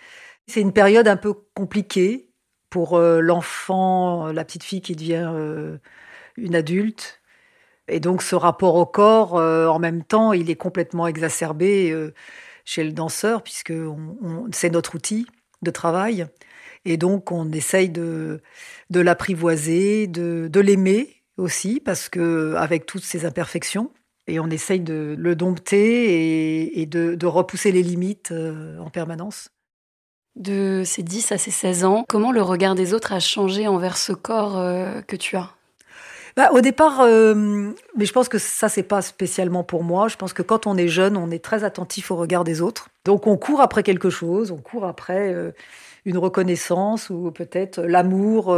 C'est 0.46 0.60
une 0.60 0.74
période 0.74 1.08
un 1.08 1.16
peu 1.16 1.32
compliquée 1.54 2.28
pour 2.70 2.98
l'enfant, 2.98 4.30
la 4.32 4.44
petite 4.44 4.62
fille 4.62 4.82
qui 4.82 4.94
devient 4.94 5.78
une 6.36 6.54
adulte. 6.54 7.22
Et 7.88 8.00
donc 8.00 8.22
ce 8.22 8.34
rapport 8.34 8.74
au 8.74 8.84
corps, 8.86 9.34
en 9.34 9.78
même 9.78 10.04
temps, 10.04 10.34
il 10.34 10.50
est 10.50 10.56
complètement 10.56 11.06
exacerbé 11.06 11.94
chez 12.64 12.84
le 12.84 12.92
danseur, 12.92 13.42
puisque 13.42 13.72
c'est 14.52 14.70
notre 14.70 14.94
outil 14.96 15.26
de 15.62 15.70
travail. 15.70 16.26
Et 16.84 16.96
donc 16.96 17.32
on 17.32 17.50
essaye 17.52 17.90
de, 17.90 18.40
de 18.90 19.00
l'apprivoiser, 19.00 20.06
de, 20.06 20.48
de 20.50 20.60
l'aimer, 20.60 21.18
aussi, 21.38 21.80
parce 21.80 22.08
que 22.08 22.54
avec 22.56 22.84
toutes 22.84 23.04
ces 23.04 23.24
imperfections, 23.24 23.92
et 24.26 24.40
on 24.40 24.50
essaye 24.50 24.80
de 24.80 25.14
le 25.18 25.34
dompter 25.34 26.78
et, 26.78 26.86
de, 26.86 27.26
repousser 27.26 27.72
les 27.72 27.82
limites 27.82 28.30
euh, 28.30 28.78
en 28.78 28.90
permanence. 28.90 29.48
De 30.36 30.82
ces 30.84 31.02
10 31.02 31.32
à 31.32 31.38
ces 31.38 31.50
16 31.50 31.84
ans, 31.84 32.04
comment 32.08 32.30
le 32.30 32.42
regard 32.42 32.74
des 32.74 32.92
autres 32.92 33.12
a 33.12 33.20
changé 33.20 33.66
envers 33.66 33.96
ce 33.96 34.12
corps 34.12 34.58
euh, 34.58 35.00
que 35.02 35.16
tu 35.16 35.36
as? 35.36 35.54
Bah, 36.38 36.50
au 36.52 36.62
départ, 36.62 37.02
euh, 37.02 37.34
mais 37.96 38.06
je 38.06 38.12
pense 38.14 38.30
que 38.30 38.38
ça, 38.38 38.70
c'est 38.70 38.82
pas 38.82 39.02
spécialement 39.02 39.62
pour 39.62 39.84
moi. 39.84 40.08
Je 40.08 40.16
pense 40.16 40.32
que 40.32 40.40
quand 40.42 40.66
on 40.66 40.78
est 40.78 40.88
jeune, 40.88 41.18
on 41.18 41.30
est 41.30 41.44
très 41.44 41.64
attentif 41.64 42.10
au 42.10 42.16
regard 42.16 42.44
des 42.44 42.62
autres. 42.62 42.88
Donc 43.04 43.26
on 43.26 43.36
court 43.36 43.60
après 43.60 43.82
quelque 43.82 44.08
chose, 44.08 44.50
on 44.50 44.58
court 44.58 44.86
après 44.86 45.34
une 46.06 46.16
reconnaissance 46.16 47.10
ou 47.10 47.30
peut-être 47.30 47.82
l'amour 47.82 48.54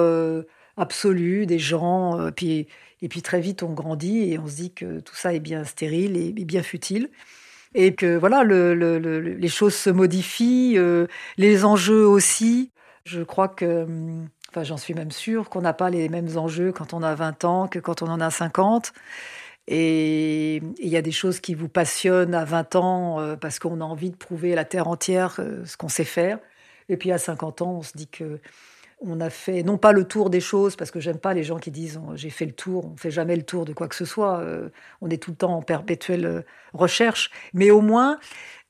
absolue 0.80 1.46
des 1.46 1.58
gens. 1.58 2.18
Euh, 2.18 2.30
puis, 2.30 2.66
et 3.02 3.08
puis 3.08 3.22
très 3.22 3.40
vite, 3.40 3.62
on 3.62 3.72
grandit 3.72 4.32
et 4.32 4.38
on 4.38 4.48
se 4.48 4.56
dit 4.56 4.72
que 4.72 5.00
tout 5.00 5.14
ça 5.14 5.34
est 5.34 5.40
bien 5.40 5.64
stérile 5.64 6.16
et, 6.16 6.32
bien 6.32 6.62
futile. 6.62 7.10
Et 7.74 7.94
que 7.94 8.16
voilà, 8.16 8.42
le, 8.42 8.74
les 8.74 9.48
choses 9.48 9.74
se 9.74 9.90
modifient, 9.90 10.76
euh, 10.76 11.06
les 11.36 11.64
enjeux 11.64 12.06
aussi. 12.06 12.72
Je 13.04 13.22
crois 13.22 13.48
que, 13.48 13.84
hum, 13.84 14.28
enfin 14.50 14.64
j'en 14.64 14.76
suis 14.76 14.94
même 14.94 15.10
sûre, 15.10 15.48
qu'on 15.48 15.62
n'a 15.62 15.72
pas 15.72 15.90
les 15.90 16.08
mêmes 16.08 16.36
enjeux 16.36 16.72
quand 16.72 16.92
on 16.94 17.02
a 17.02 17.14
20 17.14 17.44
ans 17.44 17.68
que 17.68 17.78
quand 17.78 18.02
on 18.02 18.08
en 18.08 18.20
a 18.20 18.30
50. 18.30 18.92
Et 19.68 20.56
il 20.78 20.88
y 20.88 20.96
a 20.96 21.02
des 21.02 21.12
choses 21.12 21.40
qui 21.40 21.54
vous 21.54 21.68
passionnent 21.68 22.34
à 22.34 22.44
20 22.44 22.76
ans 22.76 23.20
euh, 23.20 23.36
parce 23.36 23.58
qu'on 23.58 23.80
a 23.80 23.84
envie 23.84 24.10
de 24.10 24.16
prouver 24.16 24.52
à 24.52 24.56
la 24.56 24.64
terre 24.64 24.88
entière 24.88 25.40
ce 25.64 25.76
qu'on 25.76 25.88
sait 25.88 26.04
faire 26.04 26.38
Et 26.88 26.96
puis 26.96 27.12
à 27.12 27.18
50 27.18 27.62
ans, 27.62 27.72
on 27.78 27.82
se 27.82 27.92
dit 27.96 28.08
que 28.08 28.40
on 29.00 29.20
a 29.20 29.30
fait 29.30 29.62
non 29.62 29.78
pas 29.78 29.92
le 29.92 30.04
tour 30.04 30.30
des 30.30 30.40
choses 30.40 30.76
parce 30.76 30.90
que 30.90 31.00
j'aime 31.00 31.18
pas 31.18 31.34
les 31.34 31.42
gens 31.42 31.58
qui 31.58 31.70
disent 31.70 32.00
j'ai 32.14 32.30
fait 32.30 32.44
le 32.46 32.52
tour, 32.52 32.86
on 32.92 32.96
fait 32.96 33.10
jamais 33.10 33.36
le 33.36 33.42
tour 33.42 33.64
de 33.64 33.72
quoi 33.72 33.88
que 33.88 33.94
ce 33.94 34.04
soit, 34.04 34.40
euh, 34.40 34.68
on 35.00 35.08
est 35.08 35.22
tout 35.22 35.30
le 35.30 35.36
temps 35.36 35.56
en 35.56 35.62
perpétuelle 35.62 36.26
euh, 36.26 36.42
recherche, 36.74 37.30
mais 37.54 37.70
au 37.70 37.80
moins 37.80 38.18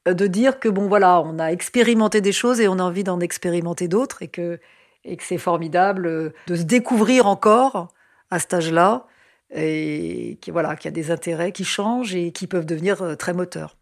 euh, 0.09 0.15
de 0.15 0.27
dire 0.27 0.61
que 0.61 0.69
bon 0.69 0.89
voilà, 0.89 1.21
on 1.21 1.39
a 1.39 1.49
expérimenté 1.49 2.21
des 2.21 2.33
choses 2.33 2.61
et 2.61 2.69
on 2.69 2.79
a 2.79 2.83
envie 2.83 3.05
d'en 3.05 3.21
expérimenter 3.21 3.89
d'autres 3.89 4.23
et 4.23 4.29
que 4.29 4.61
et 5.05 5.17
que 5.17 5.25
c'est 5.25 5.39
formidable 5.39 6.33
de 6.47 6.57
se 6.57 6.63
découvrir 6.63 7.27
encore 7.27 7.89
à 8.31 8.39
cet 8.39 8.55
âge-là 8.55 9.07
et 9.53 10.39
qui 10.41 10.51
voilà, 10.51 10.77
qu'il 10.77 10.87
y 10.87 10.93
a 10.93 10.93
des 10.93 11.11
intérêts 11.11 11.53
qui 11.53 11.65
changent 11.65 12.15
et 12.15 12.33
qui 12.33 12.47
peuvent 12.47 12.67
devenir 12.67 13.17
très 13.19 13.33
moteurs. 13.33 13.77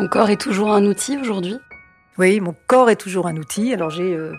Ton 0.00 0.08
corps 0.08 0.30
est 0.30 0.40
toujours 0.40 0.72
un 0.72 0.86
outil 0.86 1.18
aujourd'hui? 1.18 1.58
Oui, 2.16 2.40
mon 2.40 2.54
corps 2.66 2.88
est 2.88 2.96
toujours 2.96 3.26
un 3.26 3.36
outil. 3.36 3.74
Alors 3.74 3.90
j'ai 3.90 4.14
euh, 4.14 4.34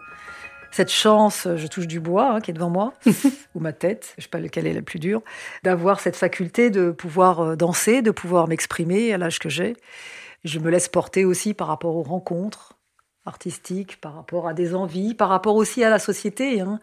cette 0.72 0.92
chance, 0.92 1.48
je 1.56 1.68
touche 1.68 1.88
du 1.88 2.00
bois 2.00 2.34
hein, 2.34 2.42
qui 2.42 2.52
est 2.52 2.54
devant 2.54 2.70
moi, 2.70 2.94
ou 3.56 3.60
ma 3.60 3.74
tête, 3.74 4.14
je 4.16 4.22
ne 4.22 4.24
sais 4.24 4.30
pas 4.30 4.40
lequel 4.40 4.68
est 4.68 4.74
la 4.74 4.82
plus 4.82 5.00
dure, 5.00 5.22
d'avoir 5.64 6.00
cette 6.00 6.16
faculté 6.16 6.70
de 6.70 6.92
pouvoir 6.92 7.42
euh, 7.42 7.56
danser, 7.56 8.02
de 8.02 8.12
pouvoir 8.12 8.48
m'exprimer 8.48 9.14
à 9.14 9.18
l'âge 9.18 9.40
que 9.40 9.50
j'ai. 9.50 9.76
Je 10.44 10.60
me 10.60 10.70
laisse 10.70 10.88
porter 10.88 11.26
aussi 11.26 11.54
par 11.54 11.68
rapport 11.68 11.96
aux 11.96 12.04
rencontres 12.04 12.80
artistiques, 13.26 14.02
par 14.02 14.16
rapport 14.16 14.48
à 14.48 14.54
des 14.54 14.74
envies, 14.74 15.14
par 15.14 15.30
rapport 15.30 15.56
aussi 15.56 15.84
à 15.84 15.90
la 15.90 16.00
société. 16.00 16.62
Hein. 16.62 16.80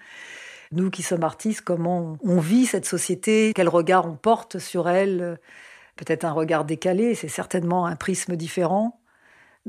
Nous 0.70 0.90
qui 0.90 1.02
sommes 1.02 1.24
artistes, 1.24 1.62
comment 1.62 2.18
on 2.22 2.38
vit 2.38 2.66
cette 2.66 2.84
société, 2.84 3.52
quel 3.54 3.68
regard 3.68 4.06
on 4.06 4.14
porte 4.14 4.58
sur 4.58 4.88
elle 4.88 5.38
peut-être 5.98 6.24
un 6.24 6.32
regard 6.32 6.64
décalé, 6.64 7.14
c'est 7.14 7.28
certainement 7.28 7.84
un 7.84 7.96
prisme 7.96 8.36
différent. 8.36 8.97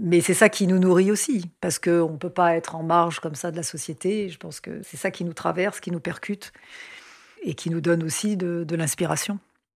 Mais 0.01 0.22
c'est 0.22 0.34
ça 0.34 0.48
qui 0.48 0.65
nous 0.65 0.79
nourrit 0.79 1.12
aussi, 1.12 1.46
parce 1.60 1.77
qu'on 1.77 2.12
ne 2.12 2.18
peut 2.18 2.29
pas 2.29 2.56
être 2.56 2.75
en 2.75 2.84
marge 2.84 3.20
comme 3.20 3.36
ça 3.36 3.51
de 3.51 3.58
la 3.58 3.63
société. 3.63 4.29
Je 4.29 4.38
pense 4.38 4.62
que 4.62 4.82
c'est 4.84 4.98
ça 4.98 5.12
qui 5.12 5.25
nous 5.25 5.34
traverse, 5.34 5.79
qui 5.79 5.91
nous 5.91 6.00
percute, 6.00 6.53
et 7.44 7.53
qui 7.53 7.70
nous 7.70 7.82
donne 7.82 8.03
aussi 8.03 8.38
de, 8.38 8.65
l'inspiration. 8.75 9.39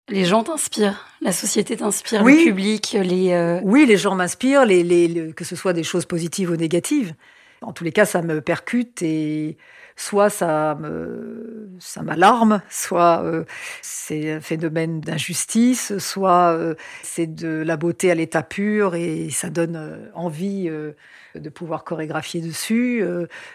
Les 0.10 0.26
gens 0.26 0.44
t'inspirent, 0.44 1.06
la 1.22 1.32
société 1.32 1.78
t'inspire, 1.78 2.24
le 2.24 2.36
public, 2.36 2.98
les... 3.00 3.32
Euh, 3.32 3.60
oui, 3.64 3.86
les 3.86 3.96
gens 3.96 4.16
m'inspirent, 4.16 4.66
les, 4.66 5.32
que 5.36 5.46
ce 5.46 5.56
soit 5.56 5.74
des 5.74 5.84
choses 5.84 6.06
positives 6.06 6.50
ou 6.50 6.56
négatives. 6.56 7.14
En 7.62 7.74
tous 7.74 7.84
les 7.84 7.92
cas, 7.92 8.06
ça 8.06 8.22
me 8.22 8.42
percute 8.42 9.02
et 9.02 9.58
soit 10.00 10.30
ça 10.30 10.76
me, 10.76 11.70
ça 11.80 12.02
m'alarme, 12.02 12.62
soit 12.70 13.22
euh, 13.24 13.44
c'est 13.82 14.32
un 14.32 14.40
phénomène 14.40 15.02
d'injustice, 15.02 15.98
soit 15.98 16.54
euh, 16.54 16.76
c'est 17.04 17.28
de 17.28 17.50
la 17.50 17.76
beauté 17.76 18.10
à 18.10 18.16
l'état 18.16 18.42
pur 18.42 18.96
et 18.96 19.30
ça 19.30 19.50
donne 19.50 19.76
euh, 19.76 20.10
envie 20.14 20.70
de 20.70 21.50
pouvoir 21.50 21.84
chorégraphier 21.84 22.42
dessus. 22.42 23.04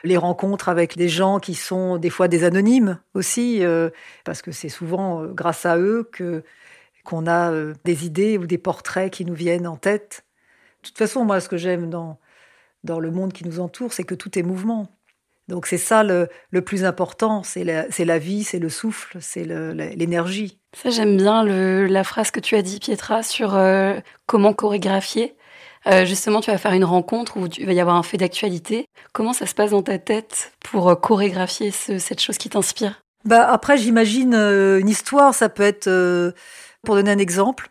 les 0.04 0.16
rencontres 0.16 0.68
avec 0.68 0.96
des 0.96 1.08
gens 1.08 1.38
qui 1.38 1.54
sont 1.54 1.96
des 1.96 2.10
fois 2.10 2.28
des 2.28 2.44
anonymes 2.44 2.98
aussi, 3.14 3.62
parce 4.24 4.42
que 4.42 4.52
c'est 4.52 4.68
souvent 4.68 5.24
grâce 5.26 5.66
à 5.66 5.78
eux 5.78 6.08
que 6.12 6.44
qu'on 7.04 7.26
a 7.26 7.52
des 7.84 8.06
idées 8.06 8.38
ou 8.38 8.46
des 8.46 8.58
portraits 8.58 9.12
qui 9.12 9.24
nous 9.24 9.34
viennent 9.34 9.66
en 9.66 9.76
tête. 9.76 10.24
De 10.82 10.88
toute 10.88 10.98
façon, 10.98 11.24
moi, 11.24 11.40
ce 11.40 11.48
que 11.48 11.56
j'aime 11.56 11.90
dans 11.90 12.18
dans 12.84 13.00
le 13.00 13.10
monde 13.10 13.32
qui 13.32 13.44
nous 13.44 13.58
entoure, 13.60 13.92
c'est 13.92 14.04
que 14.04 14.14
tout 14.14 14.38
est 14.38 14.42
mouvement. 14.42 14.88
Donc 15.48 15.66
c'est 15.66 15.78
ça 15.78 16.02
le, 16.02 16.28
plus 16.64 16.84
important, 16.84 17.42
c'est 17.42 17.64
la, 17.64 17.86
la, 17.98 18.18
vie, 18.18 18.44
c'est 18.44 18.58
le 18.58 18.70
souffle, 18.70 19.18
c'est 19.20 19.44
l'énergie. 19.44 20.58
Ça 20.74 20.90
j'aime 20.90 21.16
bien 21.16 21.44
la 21.44 22.04
phrase 22.04 22.30
que 22.30 22.40
tu 22.40 22.56
as 22.56 22.62
dit, 22.62 22.78
Pietra, 22.78 23.22
sur 23.22 23.54
euh, 23.54 23.98
comment 24.26 24.54
chorégraphier. 24.54 25.36
Euh, 25.86 26.06
justement, 26.06 26.40
tu 26.40 26.50
vas 26.50 26.56
faire 26.56 26.72
une 26.72 26.84
rencontre 26.84 27.36
où 27.36 27.46
il 27.58 27.66
va 27.66 27.74
y 27.74 27.80
avoir 27.80 27.96
un 27.96 28.02
fait 28.02 28.16
d'actualité. 28.16 28.86
Comment 29.12 29.34
ça 29.34 29.44
se 29.44 29.54
passe 29.54 29.72
dans 29.72 29.82
ta 29.82 29.98
tête 29.98 30.52
pour 30.60 30.88
euh, 30.88 30.94
chorégraphier 30.94 31.70
cette 31.70 32.20
chose 32.20 32.38
qui 32.38 32.48
t'inspire? 32.48 33.02
Bah 33.26 33.46
Après, 33.46 33.76
j'imagine 33.76 34.34
une 34.34 34.88
histoire, 34.88 35.34
ça 35.34 35.50
peut 35.50 35.62
être, 35.62 35.90
pour 36.84 36.94
donner 36.94 37.10
un 37.10 37.18
exemple, 37.18 37.70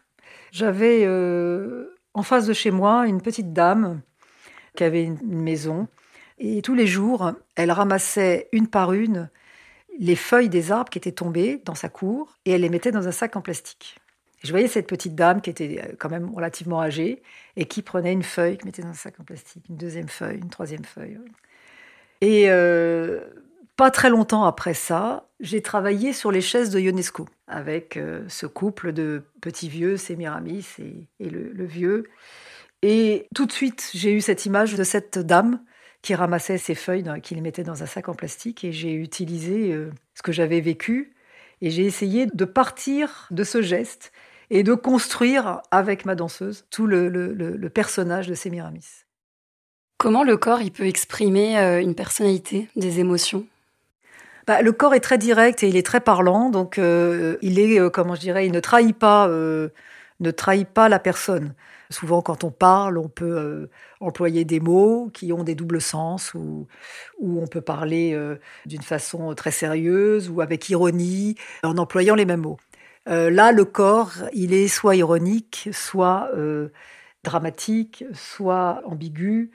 j'avais 0.52 1.08
en 2.14 2.24
face 2.24 2.48
de 2.48 2.54
chez 2.54 2.72
moi 2.72 3.08
une 3.08 3.22
petite 3.22 3.54
dame 3.54 4.02
qui 4.76 4.84
avait 4.84 5.04
une 5.04 5.20
maison 5.24 5.88
et 6.40 6.62
tous 6.62 6.76
les 6.76 6.88
jours, 6.88 7.32
elle 7.56 7.72
ramassait 7.72 8.50
une 8.52 8.68
par 8.68 8.94
une 8.94 9.30
les 10.00 10.16
feuilles 10.16 10.50
des 10.50 10.72
arbres 10.72 10.90
qui 10.90 10.98
étaient 10.98 11.12
tombées 11.12 11.62
dans 11.66 11.76
sa 11.76 11.90
cour 11.90 12.38
et 12.46 12.52
elle 12.52 12.62
les 12.62 12.70
mettait 12.70 12.92
dans 12.92 13.08
un 13.08 13.12
sac 13.12 13.36
en 13.36 13.42
plastique. 13.42 14.00
je 14.44 14.52
voyais 14.52 14.68
cette 14.68 14.88
petite 14.88 15.16
dame 15.16 15.40
qui 15.40 15.52
était 15.52 15.82
euh, 15.84 15.96
quand 16.00 16.10
même 16.10 16.34
relativement 16.34 16.82
âgée 16.82 17.22
et 17.56 17.66
qui 17.66 17.82
prenait 17.84 18.12
une 18.12 18.24
feuille, 18.24 18.58
qui 18.58 18.66
mettait 18.66 18.82
dans 18.82 18.90
un 18.90 18.94
sac 18.94 19.20
en 19.20 19.24
plastique, 19.24 19.64
une 19.70 19.78
deuxième 19.78 20.10
feuille, 20.10 20.40
une 20.40 20.50
troisième 20.50 20.84
feuille. 20.84 21.20
Et 22.22 22.50
euh, 22.50 23.22
pas 23.76 23.92
très 23.92 24.10
longtemps 24.10 24.46
après 24.46 24.74
ça, 24.74 25.30
j'ai 25.40 25.62
travaillé 25.62 26.12
sur 26.12 26.32
les 26.32 26.42
chaises 26.42 26.72
de 26.72 26.80
Ionesco 26.80 27.28
avec 27.48 27.96
euh, 27.96 28.24
ce 28.28 28.48
couple 28.48 28.94
de 28.94 29.22
petits 29.42 29.70
vieux, 29.70 29.96
Sémiramis 29.98 30.66
et, 30.80 31.08
et 31.20 31.30
le, 31.30 31.52
le, 31.54 31.66
vieux. 31.66 32.10
Et 32.84 33.30
tout 33.34 33.46
de 33.46 33.52
suite, 33.54 33.90
j'ai 33.94 34.12
eu 34.12 34.20
cette 34.20 34.46
image 34.46 34.76
de 34.76 34.84
cette 34.84 35.18
dame 35.18 35.62
qui 36.02 36.16
ramassait 36.16 36.58
ces 36.58 36.76
feuilles, 36.76 37.06
qui 37.24 37.34
les 37.34 37.40
mettait 37.40 37.64
dans 37.64 37.82
un 37.82 37.86
sac 37.86 38.10
en 38.10 38.14
plastique. 38.14 38.66
Et 38.66 38.74
j'ai 38.74 38.94
utilisé 38.94 39.72
euh, 39.72 39.90
ce 40.16 40.22
que 40.22 40.34
j'avais 40.34 40.60
vécu. 40.60 41.16
Et 41.62 41.70
j'ai 41.70 41.86
essayé 41.86 42.28
de 42.32 42.46
partir 42.46 43.28
de 43.32 43.46
ce 43.46 43.62
geste 43.62 44.12
et 44.50 44.64
de 44.64 44.74
construire 44.74 45.62
avec 45.72 46.04
ma 46.04 46.14
danseuse 46.14 46.66
tout 46.70 46.86
le, 46.86 47.70
personnage 47.74 48.28
de 48.28 48.34
Sémiramis. 48.34 49.06
Comment 49.98 50.26
le 50.26 50.36
corps 50.36 50.62
il 50.62 50.74
peut 50.74 50.86
exprimer 50.86 51.58
euh, 51.58 51.80
une 51.80 51.96
personnalité, 51.96 52.68
des 52.76 53.00
émotions? 53.00 53.48
Bah, 54.46 54.62
le 54.62 54.74
corps 54.74 54.94
est 54.94 55.00
très 55.00 55.18
direct 55.18 55.64
et 55.64 55.70
il 55.70 55.78
est 55.78 55.86
très 55.86 56.02
parlant, 56.02 56.50
donc 56.50 56.78
euh, 56.78 57.38
il 57.42 57.60
est, 57.60 57.80
comment 57.92 58.16
je 58.16 58.20
dirais, 58.20 58.46
il 58.46 58.52
ne 58.52 58.60
trahit 58.60 58.94
pas, 58.94 59.30
ne 60.24 60.32
trahit 60.32 60.68
pas 60.68 60.90
la 60.90 61.00
personne. 61.00 61.54
Souvent, 61.90 62.22
quand 62.22 62.44
on 62.44 62.50
parle, 62.50 62.98
on 62.98 63.10
peut 63.10 63.38
euh, 63.38 63.70
employer 64.00 64.46
des 64.46 64.60
mots 64.60 65.12
qui 65.14 65.32
ont 65.32 65.44
des 65.44 65.54
doubles 65.54 65.82
sens, 65.82 66.34
ou, 66.34 66.68
on 67.22 67.46
peut 67.46 67.62
parler 67.62 68.14
euh, 68.14 68.40
d'une 68.66 68.82
façon 68.82 69.36
très 69.36 69.52
sérieuse 69.52 70.30
ou 70.30 70.42
avec 70.42 70.70
ironie, 70.70 71.36
en 71.64 71.78
employant 71.78 72.16
les 72.16 72.26
mêmes 72.26 72.42
mots. 72.42 72.58
Euh, 73.10 73.30
là, 73.30 73.52
le 73.52 73.66
corps, 73.66 74.14
il 74.34 74.54
est 74.54 74.68
soit 74.68 74.96
ironique, 74.96 75.70
soit 75.72 76.32
dramatique, 77.24 78.06
soit 78.14 78.82
ambigu, 78.86 79.52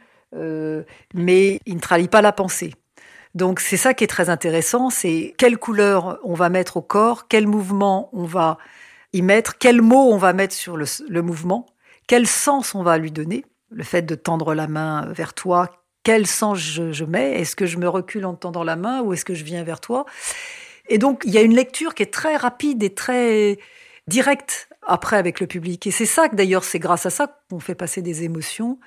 mais 1.14 1.60
il 1.66 1.74
ne 1.74 1.80
trahit 1.80 2.10
pas 2.10 2.22
la 2.22 2.32
pensée. 2.32 2.74
Donc 3.34 3.60
c'est 3.60 3.76
ça 3.76 3.94
qui 3.94 4.04
est 4.04 4.08
très 4.08 4.30
intéressant, 4.30 4.90
c'est 4.90 5.34
quelle 5.38 5.58
couleur 5.58 6.18
on 6.24 6.34
va 6.34 6.48
mettre 6.48 6.78
au 6.78 6.82
corps, 6.82 7.28
quel 7.28 7.46
mouvement 7.46 8.08
on 8.12 8.24
va 8.24 8.58
y 9.12 9.22
mettre, 9.22 9.58
quels 9.58 9.82
mots 9.82 10.12
on 10.12 10.18
va 10.18 10.32
mettre 10.32 10.54
sur 10.54 10.76
le 10.76 11.22
mouvement 11.22 11.66
quel 12.08 12.26
sens 12.26 12.74
on 12.74 12.82
va 12.82 12.98
lui 12.98 13.12
donner 13.12 13.44
Le 13.70 13.84
fait 13.84 14.02
de 14.02 14.16
tendre 14.16 14.54
la 14.54 14.66
main 14.66 15.06
vers 15.12 15.34
toi, 15.34 15.70
quel 16.02 16.26
sens 16.26 16.58
je, 16.58 17.04
mets 17.04 17.38
Est-ce 17.38 17.54
que 17.54 17.66
je 17.66 17.76
me 17.76 17.86
recule 17.86 18.24
en 18.24 18.34
tendant 18.34 18.64
la 18.64 18.76
main 18.76 19.02
ou 19.02 19.12
est-ce 19.12 19.26
que 19.26 19.34
je 19.34 19.44
viens 19.44 19.62
vers 19.62 19.78
toi? 19.78 20.06
Et 20.88 20.96
donc, 20.96 21.22
il 21.26 21.32
y 21.32 21.38
a 21.38 21.42
une 21.42 21.54
lecture 21.54 21.94
qui 21.94 22.02
est 22.02 22.12
très 22.12 22.36
rapide 22.36 22.82
et 22.82 22.94
très 22.94 23.58
directe 24.06 24.70
après 24.80 25.18
avec 25.18 25.38
le 25.38 25.46
public. 25.46 25.86
Et 25.86 25.90
c'est 25.90 26.06
ça 26.06 26.30
que 26.30 26.34
d'ailleurs, 26.34 26.64
c'est 26.64 26.78
grâce 26.78 27.04
à 27.04 27.10
ça 27.10 27.42
qu'on 27.50 27.60
fait 27.60 27.74
passer 27.74 28.00
des 28.00 28.24
émotions 28.24 28.80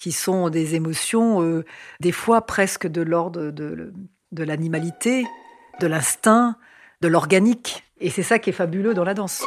qui 0.00 0.10
sont 0.10 0.50
des 0.50 0.74
émotions, 0.74 1.42
euh, 1.42 1.64
des 2.00 2.10
fois 2.10 2.44
presque 2.44 2.88
de 2.88 3.02
l'ordre 3.02 3.52
de 3.52 4.42
l'animalité, 4.42 5.24
de 5.80 5.86
l'instinct, 5.86 6.56
de 7.00 7.06
l'organique. 7.06 7.84
Et 8.04 8.10
c'est 8.10 8.22
ça 8.22 8.38
qui 8.38 8.50
est 8.50 8.52
fabuleux 8.52 8.92
dans 8.92 9.02
la 9.02 9.14
danse. 9.14 9.42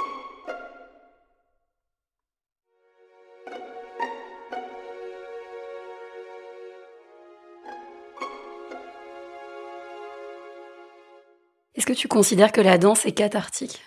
Est-ce 11.76 11.86
que 11.86 11.94
tu 11.94 12.08
considères 12.08 12.52
que 12.52 12.60
la 12.60 12.80
danse 12.80 13.06
est 13.06 13.12
cathartique? 13.12 13.80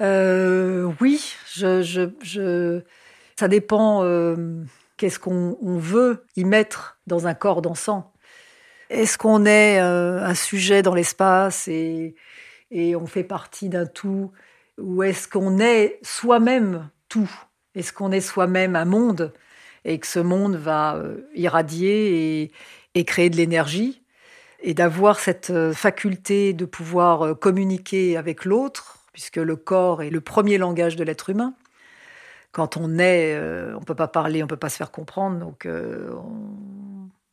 Euh, 0.00 0.92
Oui, 1.00 1.36
je, 1.54 2.82
ça 3.38 3.46
dépend 3.46 4.02
euh, 4.02 4.64
qu'est-ce 4.96 5.20
qu'on 5.20 5.56
veut 5.78 6.26
y 6.34 6.44
mettre 6.44 6.98
dans 7.06 7.28
un 7.28 7.34
corps 7.34 7.62
dansant. 7.62 8.12
Est-ce 8.90 9.16
qu'on 9.16 9.46
est 9.46 9.80
euh, 9.80 10.20
un 10.20 10.34
sujet 10.34 10.82
dans 10.82 10.96
l'espace 10.96 11.68
et, 11.68 12.16
et 12.72 12.96
on 12.96 13.06
fait 13.06 13.22
partie 13.22 13.68
d'un 13.68 13.86
tout 13.86 14.32
Ou 14.78 15.02
est-ce 15.04 15.28
qu'on 15.28 15.58
est 15.58 15.98
soi-même 16.02 16.88
tout? 17.08 17.30
Est-ce 17.74 17.92
qu'on 17.92 18.10
est 18.10 18.22
soi-même 18.22 18.74
un 18.74 18.86
monde? 18.86 19.32
Et 19.84 19.98
que 19.98 20.06
ce 20.06 20.18
monde 20.18 20.56
va 20.56 21.00
irradier 21.34 22.50
et 22.94 23.04
créer 23.04 23.30
de 23.30 23.36
l'énergie. 23.36 24.02
Et 24.64 24.74
d'avoir 24.74 25.18
cette 25.18 25.50
euh, 25.50 25.72
faculté 25.72 26.52
de 26.52 26.64
pouvoir 26.64 27.22
euh, 27.22 27.34
communiquer 27.34 28.16
avec 28.16 28.44
l'autre 28.44 28.98
puisque 29.12 29.36
le 29.36 29.56
corps 29.56 30.02
est 30.02 30.10
le 30.10 30.20
premier 30.20 30.56
langage 30.56 30.96
de 30.96 31.04
l'être 31.04 31.28
humain. 31.28 31.54
Quand 32.52 32.76
on 32.76 32.98
est, 32.98 33.36
on 33.74 33.80
ne 33.80 33.84
peut 33.84 33.94
pas 33.94 34.08
parler, 34.08 34.42
on 34.42 34.46
ne 34.46 34.48
peut 34.48 34.56
pas 34.56 34.70
se 34.70 34.76
faire 34.76 34.90
comprendre, 34.90 35.38
donc 35.38 35.66
on, 35.66 36.71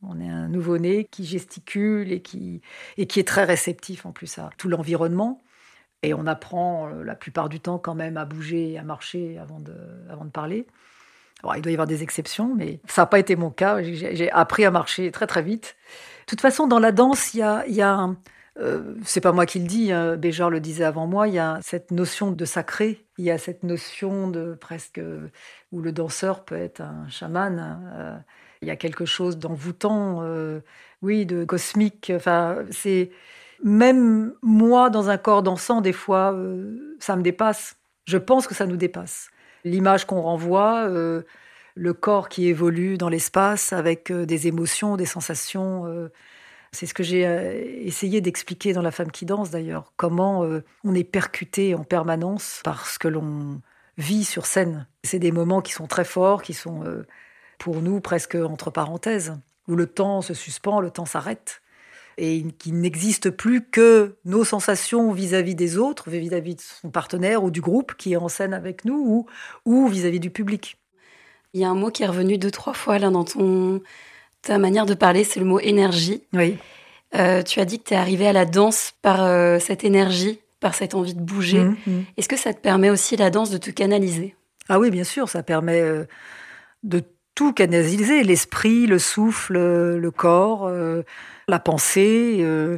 on, 0.10 0.20
est 0.20 0.30
un 0.30 0.48
nouveau-né 0.48 1.06
qui 1.06 1.26
gesticule 1.26 2.12
et 2.12 2.22
qui, 2.22 2.62
et 2.98 3.08
qui 3.08 3.20
est 3.20 3.28
très 3.28 3.44
réceptif 3.44 4.06
en 4.06 4.12
plus 4.12 4.38
à 4.38 4.50
tout 4.58 4.70
l'environnement. 4.70 5.42
Et 6.02 6.14
on 6.14 6.28
apprend 6.28 6.88
la 6.88 7.16
plupart 7.16 7.50
du 7.50 7.60
temps 7.60 7.78
quand 7.78 7.96
même 7.96 8.18
à 8.18 8.26
bouger, 8.26 8.78
à 8.78 8.84
marcher 8.84 9.38
avant 9.38 9.60
de, 9.60 9.76
avant 10.10 10.26
de 10.26 10.30
parler 10.30 10.66
il 11.56 11.62
doit 11.62 11.72
y 11.72 11.76
avoir 11.76 11.88
des 11.88 12.04
exceptions, 12.04 12.54
mais 12.56 12.80
ça 12.88 13.04
n'a 13.04 13.06
pas 13.06 13.20
été 13.20 13.36
mon 13.36 13.50
cas. 13.50 13.82
J'ai 13.82 14.32
appris 14.32 14.66
à 14.66 14.72
marcher 14.72 15.12
très 15.12 15.28
très 15.28 15.42
vite. 15.42 15.76
De 16.22 16.26
toute 16.26 16.42
façon, 16.42 16.68
dans 16.68 16.80
la 16.80 16.92
danse, 16.92 17.34
il 17.34 17.40
y 17.40 17.44
a, 17.44 17.66
y 17.68 17.82
a 17.82 18.10
euh, 18.60 18.96
c'est 19.06 19.22
pas 19.22 19.32
moi 19.32 19.46
qui 19.46 19.60
le 19.60 19.68
dis, 19.68 19.92
hein, 19.92 20.18
Béjar 20.18 20.50
le 20.50 20.60
disait 20.60 20.84
avant 20.84 21.08
moi, 21.08 21.28
il 21.28 21.34
y 21.36 21.40
a 21.40 21.60
cette 21.62 21.92
notion 21.92 22.32
de 22.32 22.46
sacré, 22.46 23.06
il 23.18 23.26
y 23.26 23.32
a 23.32 23.38
cette 23.38 23.64
notion 23.64 24.30
de 24.30 24.54
presque 24.54 25.02
où 25.72 25.82
le 25.82 25.92
danseur 25.92 26.44
peut 26.44 26.58
être 26.58 26.82
un 26.82 27.08
chaman. 27.08 27.58
Hein, 27.60 27.82
euh, 27.96 28.18
il 28.62 28.68
y 28.68 28.72
a 28.72 28.76
quelque 28.76 29.06
chose 29.06 29.38
d'envoûtant, 29.38 30.20
euh, 30.24 30.62
oui, 31.02 31.26
de 31.26 31.46
cosmique. 31.46 32.12
Enfin, 32.16 32.58
c'est 32.72 33.12
même 33.64 34.34
moi 34.42 34.90
dans 34.90 35.10
un 35.10 35.18
corps 35.18 35.44
dansant, 35.44 35.82
des 35.82 35.94
fois, 35.94 36.36
ça 37.00 37.16
me 37.16 37.22
dépasse. 37.22 37.78
Je 38.06 38.18
pense 38.18 38.48
que 38.48 38.56
ça 38.56 38.66
nous 38.66 38.78
dépasse 38.78 39.30
l'image 39.64 40.06
qu'on 40.06 40.22
renvoie, 40.22 40.88
euh, 40.88 41.24
le 41.76 41.94
corps 41.94 42.30
qui 42.30 42.48
évolue 42.48 42.98
dans 42.98 43.10
l'espace 43.10 43.74
avec 43.74 44.12
euh, 44.12 44.26
des 44.26 44.48
émotions, 44.48 44.98
des 44.98 45.06
sensations. 45.06 45.86
Euh, 45.86 46.10
c'est 46.72 46.86
ce 46.86 46.94
que 46.94 47.04
j'ai 47.04 47.24
essayé 47.84 48.22
d'expliquer 48.22 48.74
dans 48.74 48.84
La 48.84 48.92
femme 48.92 49.12
qui 49.12 49.26
danse 49.26 49.50
d'ailleurs, 49.50 49.92
comment 49.98 50.48
on 50.84 50.94
est 50.94 51.04
percuté 51.04 51.74
en 51.74 51.84
permanence 51.84 52.62
par 52.64 52.86
ce 52.86 53.00
que 53.00 53.08
l'on 53.08 53.60
vit 53.98 54.24
sur 54.24 54.46
scène. 54.46 54.86
C'est 55.04 55.18
des 55.18 55.32
moments 55.32 55.62
qui 55.62 55.74
sont 55.74 55.88
très 55.88 56.06
forts, 56.06 56.44
qui 56.44 56.54
sont 56.54 56.84
pour 57.60 57.82
nous 57.82 58.02
presque 58.02 58.36
entre 58.36 58.72
parenthèses, 58.72 59.38
où 59.68 59.76
le 59.76 59.86
temps 59.86 60.22
se 60.22 60.34
suspend, 60.34 60.82
le 60.82 60.90
temps 60.90 61.06
s'arrête 61.06 61.62
et 62.18 62.44
qui 62.58 62.74
n'existe 62.74 63.30
plus 63.30 63.66
que 63.66 64.18
nos 64.26 64.44
sensations 64.44 65.14
vis-à-vis 65.14 65.56
des 65.56 65.78
autres, 65.78 66.10
vis-à-vis 66.10 66.56
de 66.56 66.62
son 66.62 66.90
partenaire 66.90 67.44
ou 67.44 67.50
du 67.50 67.62
groupe 67.62 67.94
qui 67.96 68.12
est 68.12 68.18
en 68.18 68.28
scène 68.28 68.54
avec 68.54 68.84
nous 68.84 69.26
ou 69.66 69.88
vis-à-vis 69.88 70.20
du 70.20 70.30
public. 70.30 70.78
Il 71.54 71.62
y 71.62 71.64
a 71.64 71.70
un 71.70 71.76
mot 71.76 71.90
qui 71.90 72.04
est 72.04 72.08
revenu 72.08 72.38
deux, 72.38 72.52
trois 72.52 72.74
fois 72.74 73.00
là 73.00 73.10
dans 73.10 73.24
ton, 73.24 73.82
ta 74.42 74.58
manière 74.58 74.86
de 74.86 74.94
parler, 74.94 75.24
c'est 75.24 75.40
le 75.40 75.46
mot 75.46 75.60
énergie. 75.60 76.24
Oui. 76.34 76.58
Euh, 77.16 77.42
tu 77.42 77.60
as 77.60 77.66
dit 77.66 77.80
que 77.80 77.86
tu 77.86 77.94
es 77.94 77.98
arrivé 77.98 78.28
à 78.28 78.34
la 78.34 78.46
danse 78.46 78.94
par 79.02 79.24
euh, 79.24 79.58
cette 79.60 79.84
énergie, 79.84 80.42
par 80.60 80.76
cette 80.76 80.94
envie 80.94 81.16
de 81.16 81.22
bouger. 81.22 81.62
Mmh, 81.62 81.78
mmh. 81.88 82.00
Est-ce 82.18 82.30
que 82.30 82.38
ça 82.38 82.54
te 82.54 82.60
permet 82.60 82.90
aussi, 82.90 83.16
la 83.16 83.32
danse, 83.32 83.50
de 83.50 83.58
te 83.58 83.72
canaliser? 83.72 84.36
Ah 84.68 84.78
oui, 84.78 84.92
bien 84.92 85.04
sûr, 85.04 85.28
ça 85.28 85.42
permet 85.42 85.82
euh, 85.82 86.06
de 86.84 87.04
tout 87.40 87.54
canaliser, 87.54 88.24
l'esprit, 88.24 88.86
le 88.86 89.00
souffle, 89.00 89.58
le 89.58 90.12
corps 90.12 90.70
la 91.50 91.60
pensée, 91.60 92.38
euh, 92.40 92.78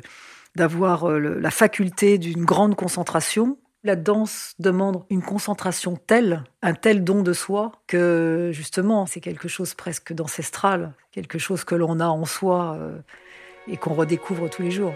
d'avoir 0.56 1.10
euh, 1.10 1.20
la 1.20 1.52
faculté 1.52 2.18
d'une 2.18 2.46
grande 2.46 2.76
concentration. 2.76 3.58
La 3.84 3.96
danse 3.96 4.54
demande 4.60 5.04
une 5.10 5.24
concentration 5.24 5.96
telle, 5.96 6.44
un 6.62 6.74
tel 6.74 7.04
don 7.04 7.24
de 7.24 7.34
soi, 7.34 7.72
que 7.88 8.52
justement, 8.54 9.06
c'est 9.06 9.22
quelque 9.22 9.48
chose 9.48 9.74
presque 9.74 10.14
d'ancestral, 10.14 10.94
quelque 11.12 11.40
chose 11.40 11.64
que 11.64 11.76
l'on 11.76 12.00
a 12.00 12.08
en 12.08 12.26
soi 12.26 12.78
euh, 12.80 12.98
et 13.68 13.78
qu'on 13.78 13.94
redécouvre 13.94 14.50
tous 14.50 14.62
les 14.62 14.72
jours. 14.72 14.94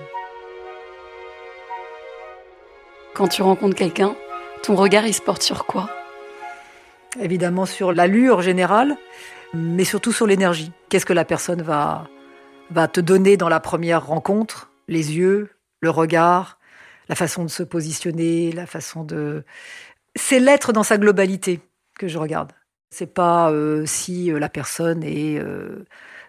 Quand 3.16 3.28
tu 3.28 3.42
rencontres 3.42 3.76
quelqu'un, 3.76 4.16
ton 4.62 4.76
regard, 4.76 5.08
il 5.08 5.14
se 5.14 5.22
porte 5.22 5.42
sur 5.42 5.66
quoi? 5.66 5.90
Évidemment 7.20 7.66
sur 7.66 7.94
l'allure 7.94 8.42
générale, 8.42 8.98
mais 9.56 9.84
surtout 9.84 10.12
sur 10.12 10.28
l'énergie. 10.28 10.72
Qu'est-ce 10.90 11.06
que 11.06 11.14
la 11.14 11.26
personne 11.26 11.62
va, 11.62 12.08
te 12.88 13.00
donner 13.00 13.38
dans 13.38 13.50
la 13.50 13.60
première 13.60 14.06
rencontre? 14.06 14.72
Les 14.88 15.16
yeux, 15.16 15.50
le 15.82 15.90
regard, 15.90 16.60
la 17.10 17.16
façon 17.16 17.44
de 17.44 17.50
se 17.50 17.64
positionner, 17.64 18.52
la 18.52 18.66
façon 18.66 19.04
de. 19.04 19.44
C'est 20.16 20.40
l'être 20.40 20.74
dans 20.74 20.84
sa 20.84 20.98
globalité 20.98 21.60
que 21.98 22.08
je 22.08 22.18
regarde. 22.18 22.52
C'est 22.90 23.14
pas 23.14 23.52
euh, 23.52 23.86
si 23.86 24.32
euh, 24.32 24.40
la 24.40 24.48
personne 24.48 25.04
est, 25.04 25.40
euh, 25.40 25.86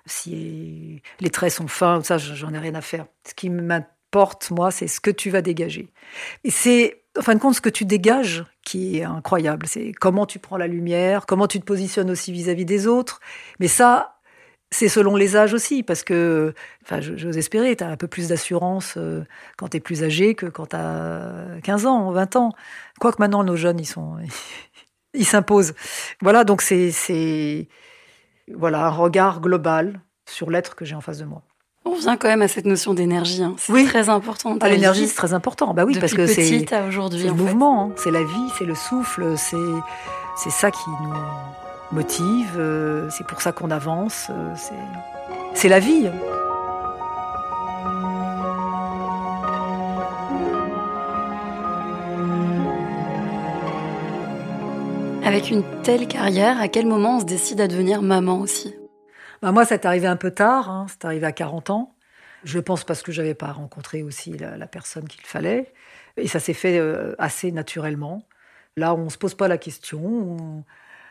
si 0.06 1.02
les 1.20 1.30
traits 1.30 1.52
sont 1.52 1.68
fins, 1.68 2.02
ça, 2.02 2.18
j'en 2.18 2.52
ai 2.54 2.58
rien 2.58 2.74
à 2.74 2.80
faire. 2.80 3.06
Ce 3.28 3.34
qui 3.34 3.50
m'importe, 3.50 4.50
moi, 4.50 4.70
c'est 4.70 4.88
ce 4.88 5.00
que 5.00 5.10
tu 5.10 5.30
vas 5.30 5.42
dégager. 5.42 5.92
Et 6.44 6.50
c'est, 6.50 7.04
en 7.18 7.22
fin 7.22 7.34
de 7.34 7.40
compte, 7.40 7.54
ce 7.54 7.60
que 7.60 7.68
tu 7.68 7.84
dégages 7.84 8.44
qui 8.64 8.98
est 8.98 9.04
incroyable. 9.04 9.66
C'est 9.66 9.92
comment 9.92 10.26
tu 10.26 10.38
prends 10.38 10.56
la 10.56 10.66
lumière, 10.66 11.26
comment 11.26 11.46
tu 11.46 11.60
te 11.60 11.64
positionnes 11.64 12.10
aussi 12.10 12.32
vis-à-vis 12.32 12.64
-vis 12.64 12.66
des 12.66 12.86
autres. 12.86 13.20
Mais 13.60 13.68
ça, 13.68 14.16
c'est 14.70 14.88
selon 14.88 15.16
les 15.16 15.36
âges 15.36 15.54
aussi, 15.54 15.82
parce 15.82 16.02
que, 16.02 16.52
enfin, 16.82 17.00
j'ose 17.00 17.38
espérer, 17.38 17.76
tu 17.76 17.84
as 17.84 17.88
un 17.88 17.96
peu 17.96 18.08
plus 18.08 18.28
d'assurance 18.28 18.94
euh, 18.96 19.24
quand 19.56 19.68
tu 19.68 19.76
es 19.76 19.80
plus 19.80 20.02
âgé 20.02 20.34
que 20.34 20.46
quand 20.46 20.66
tu 20.66 20.76
as 20.76 21.58
15 21.62 21.86
ans, 21.86 22.10
20 22.10 22.36
ans. 22.36 22.52
Quoique 23.00 23.18
maintenant, 23.20 23.44
nos 23.44 23.56
jeunes, 23.56 23.78
ils 23.80 23.86
sont. 23.86 24.16
ils 25.14 25.24
s'imposent. 25.26 25.74
Voilà, 26.20 26.44
donc 26.44 26.62
c'est. 26.62 27.68
Voilà, 28.54 28.86
un 28.86 28.90
regard 28.90 29.40
global 29.40 30.00
sur 30.28 30.50
l'être 30.50 30.76
que 30.76 30.84
j'ai 30.84 30.94
en 30.94 31.00
face 31.00 31.18
de 31.18 31.24
moi. 31.24 31.42
On 31.86 31.94
vient 31.94 32.16
quand 32.16 32.28
même 32.28 32.42
à 32.42 32.48
cette 32.48 32.66
notion 32.66 32.94
d'énergie. 32.94 33.44
Hein. 33.44 33.54
C'est 33.58 33.84
très 33.84 34.08
important. 34.08 34.56
Ah, 34.60 34.68
l'énergie, 34.68 35.06
c'est 35.06 35.14
très 35.14 35.32
important. 35.32 35.72
Bah 35.72 35.84
oui, 35.86 35.96
parce 35.98 36.14
que 36.14 36.26
c'est 36.26 36.66
aujourd'hui. 36.88 37.24
le 37.24 37.32
mouvement, 37.32 37.84
hein. 37.84 37.90
c'est 37.96 38.10
la 38.10 38.24
vie, 38.24 38.48
c'est 38.58 38.64
le 38.64 38.74
souffle, 38.74 39.34
c'est 39.36 39.56
c'est 40.36 40.50
ça 40.50 40.70
qui 40.70 40.90
nous 40.90 41.14
motive, 41.92 42.56
euh, 42.58 43.08
c'est 43.10 43.26
pour 43.26 43.40
ça 43.40 43.52
qu'on 43.52 43.70
avance, 43.70 44.26
euh, 44.30 44.54
c'est 45.54 45.68
la 45.68 45.78
vie. 45.78 46.08
Avec 55.24 55.50
une 55.50 55.62
telle 55.82 56.06
carrière, 56.06 56.60
à 56.60 56.68
quel 56.68 56.86
moment 56.86 57.16
on 57.16 57.20
se 57.20 57.24
décide 57.24 57.60
à 57.60 57.68
devenir 57.68 58.02
maman 58.02 58.40
aussi? 58.40 58.74
Bah 59.46 59.52
Moi, 59.52 59.64
c'est 59.64 59.86
arrivé 59.86 60.08
un 60.08 60.16
peu 60.16 60.32
tard, 60.32 60.68
hein, 60.68 60.86
c'est 60.88 61.04
arrivé 61.04 61.24
à 61.24 61.30
40 61.30 61.70
ans. 61.70 61.94
Je 62.42 62.58
pense 62.58 62.82
parce 62.82 63.02
que 63.02 63.12
je 63.12 63.22
n'avais 63.22 63.34
pas 63.34 63.52
rencontré 63.52 64.02
aussi 64.02 64.32
la, 64.32 64.66
personne 64.66 65.06
qu'il 65.06 65.22
fallait. 65.22 65.72
Et 66.16 66.26
ça 66.26 66.40
s'est 66.40 66.52
fait 66.52 66.78
euh, 66.80 67.14
assez 67.20 67.52
naturellement. 67.52 68.24
Là, 68.76 68.92
on 68.92 69.04
ne 69.04 69.08
se 69.08 69.18
pose 69.18 69.36
pas 69.36 69.46
la 69.46 69.56
question. 69.56 70.64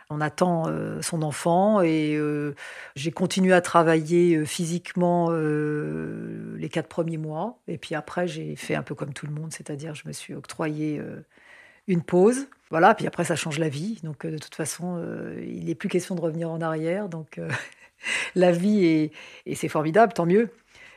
On 0.09 0.19
attend 0.19 0.65
euh, 0.67 1.01
son 1.01 1.21
enfant 1.21 1.81
et 1.81 2.15
euh, 2.17 2.55
j'ai 2.97 3.11
continué 3.11 3.53
à 3.53 3.61
travailler 3.61 4.45
physiquement 4.45 5.29
les 5.31 6.67
quatre 6.67 6.89
premiers 6.89 7.17
mois. 7.17 7.57
Et 7.69 7.77
puis 7.77 7.95
après, 7.95 8.27
j'ai 8.27 8.57
fait 8.57 8.75
un 8.75 8.83
peu 8.83 8.95
comme 8.95 9.13
tout 9.13 9.27
le 9.27 9.31
monde, 9.31 9.53
c'est-à-dire 9.53 9.95
je 9.95 10.09
me 10.09 10.11
suis 10.11 10.33
octroyé 10.33 11.01
une 11.87 12.01
pause. 12.01 12.47
Voilà, 12.69 12.95
puis 12.95 13.07
après, 13.07 13.23
ça 13.23 13.37
change 13.37 13.59
la 13.59 13.69
vie. 13.69 14.01
Donc 14.03 14.25
de 14.25 14.37
toute 14.37 14.55
façon, 14.55 15.01
il 15.41 15.67
n'est 15.67 15.75
plus 15.75 15.87
question 15.87 16.15
de 16.15 16.21
revenir 16.21 16.51
en 16.51 16.59
arrière. 16.59 17.07
Donc 17.07 17.39
la 18.35 18.51
vie, 18.51 18.85
est, 18.85 19.11
et 19.45 19.55
c'est 19.55 19.69
formidable, 19.69 20.13
tant 20.13 20.25
mieux. 20.25 20.49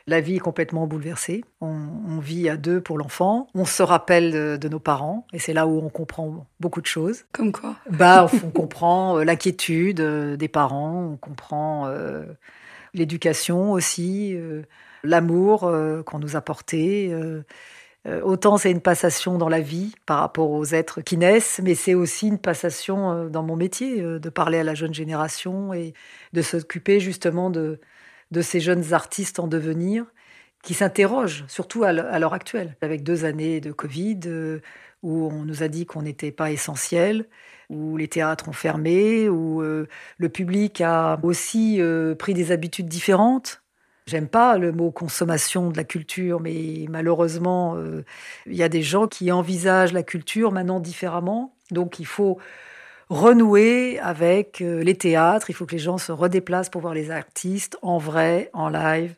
La 0.09 0.21
vie 0.21 0.37
est 0.37 0.39
complètement 0.39 0.87
bouleversée. 0.87 1.43
On, 1.61 2.17
vit 2.19 2.49
à 2.49 2.57
deux 2.57 2.81
pour 2.81 2.97
l'enfant. 2.97 3.47
On 3.53 3.63
se 3.63 3.83
rappelle 3.83 4.57
de, 4.57 4.67
nos 4.67 4.79
parents. 4.79 5.27
Et 5.33 5.39
c'est 5.39 5.53
là 5.53 5.67
où 5.67 5.77
on 5.77 5.89
comprend 5.89 6.47
beaucoup 6.59 6.81
de 6.81 6.87
choses. 6.87 7.25
Comme 7.31 7.51
quoi 7.51 7.75
bah, 7.91 8.27
On 8.43 8.49
comprend 8.51 9.19
euh, 9.19 9.23
l'inquiétude 9.23 9.99
euh, 9.99 10.35
des 10.35 10.47
parents. 10.47 11.11
On 11.13 11.15
comprend 11.15 11.85
euh, 11.85 12.25
l'éducation 12.95 13.71
aussi. 13.71 14.35
L'amour 15.03 15.71
qu'on 16.07 16.17
nous 16.17 16.35
a 16.35 16.41
porté. 16.41 17.13
Autant 18.23 18.57
c'est 18.57 18.71
une 18.71 18.81
passation 18.81 19.37
dans 19.37 19.49
la 19.49 19.59
vie 19.59 19.93
par 20.05 20.19
rapport 20.19 20.49
aux 20.51 20.65
êtres 20.65 21.01
qui 21.01 21.17
naissent, 21.17 21.59
mais 21.63 21.75
c'est 21.75 21.93
aussi 21.93 22.27
une 22.27 22.39
passation 22.39 23.27
dans 23.29 23.43
mon 23.43 23.55
métier, 23.55 24.01
de 24.01 24.29
parler 24.29 24.59
à 24.59 24.63
la 24.63 24.73
jeune 24.73 24.93
génération 24.93 25.73
et 25.73 25.93
de 26.33 26.41
s'occuper 26.41 26.99
justement 27.01 27.49
de, 27.49 27.79
de 28.31 28.41
ces 28.41 28.59
jeunes 28.59 28.93
artistes 28.93 29.39
en 29.39 29.47
devenir 29.47 30.05
qui 30.63 30.73
s'interrogent, 30.73 31.45
surtout 31.47 31.83
à 31.83 31.93
l'heure 31.93 32.33
actuelle, 32.33 32.75
avec 32.81 33.03
deux 33.03 33.25
années 33.25 33.61
de 33.61 33.71
Covid, 33.71 34.19
euh, 34.25 34.59
où 35.03 35.29
on 35.31 35.45
nous 35.45 35.63
a 35.63 35.69
dit 35.69 35.85
qu'on 35.85 36.01
n'était 36.01 36.31
pas 36.31 36.51
essentiel, 36.51 37.25
où 37.69 37.95
les 37.97 38.07
théâtres 38.07 38.49
ont 38.49 38.53
fermé, 38.53 39.29
où 39.29 39.61
euh, 39.61 39.87
le 40.17 40.29
public 40.29 40.81
a 40.81 41.17
aussi 41.23 41.77
euh, 41.79 42.13
pris 42.15 42.33
des 42.33 42.51
habitudes 42.51 42.87
différentes. 42.87 43.63
J'aime 44.09 44.27
pas 44.27 44.57
le 44.57 44.71
mot 44.71 44.91
consommation 44.91 45.69
de 45.69 45.77
la 45.77 45.83
culture, 45.83 46.39
mais 46.39 46.85
malheureusement, 46.89 47.77
il 48.47 48.55
y 48.55 48.63
a 48.63 48.69
des 48.69 48.81
gens 48.81 49.07
qui 49.07 49.31
envisagent 49.31 49.93
la 49.93 50.03
culture 50.03 50.51
maintenant 50.51 50.79
différemment. 50.79 51.53
Donc 51.71 51.99
il 51.99 52.05
faut 52.05 52.39
renouer 53.09 53.99
avec 53.99 54.61
euh, 54.61 54.83
les 54.83 54.95
théâtres. 54.95 55.49
Il 55.49 55.53
faut 55.53 55.65
que 55.65 55.73
les 55.73 55.79
gens 55.79 55.97
se 55.97 56.11
redéplacent 56.11 56.69
pour 56.69 56.81
voir 56.81 56.93
les 56.93 57.11
artistes 57.11 57.77
en 57.81 57.97
vrai, 57.97 58.49
en 58.53 58.69
live. 58.69 59.15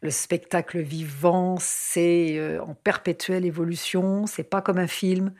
Le 0.00 0.10
spectacle 0.10 0.80
vivant, 0.80 1.56
c'est 1.60 2.36
euh, 2.38 2.62
en 2.62 2.74
perpétuelle 2.74 3.44
évolution. 3.44 4.26
C'est 4.26 4.44
pas 4.44 4.62
comme 4.62 4.78
un 4.78 4.86
film. 4.86 5.32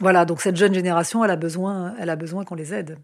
Voilà, 0.00 0.24
donc 0.24 0.40
cette 0.40 0.56
jeune 0.56 0.74
génération, 0.74 1.24
elle 1.24 1.30
a 1.30 1.36
besoin, 1.36 1.94
elle 1.98 2.10
a 2.10 2.16
besoin 2.16 2.44
qu'on 2.44 2.54
les 2.54 2.72
aide. 2.72 2.98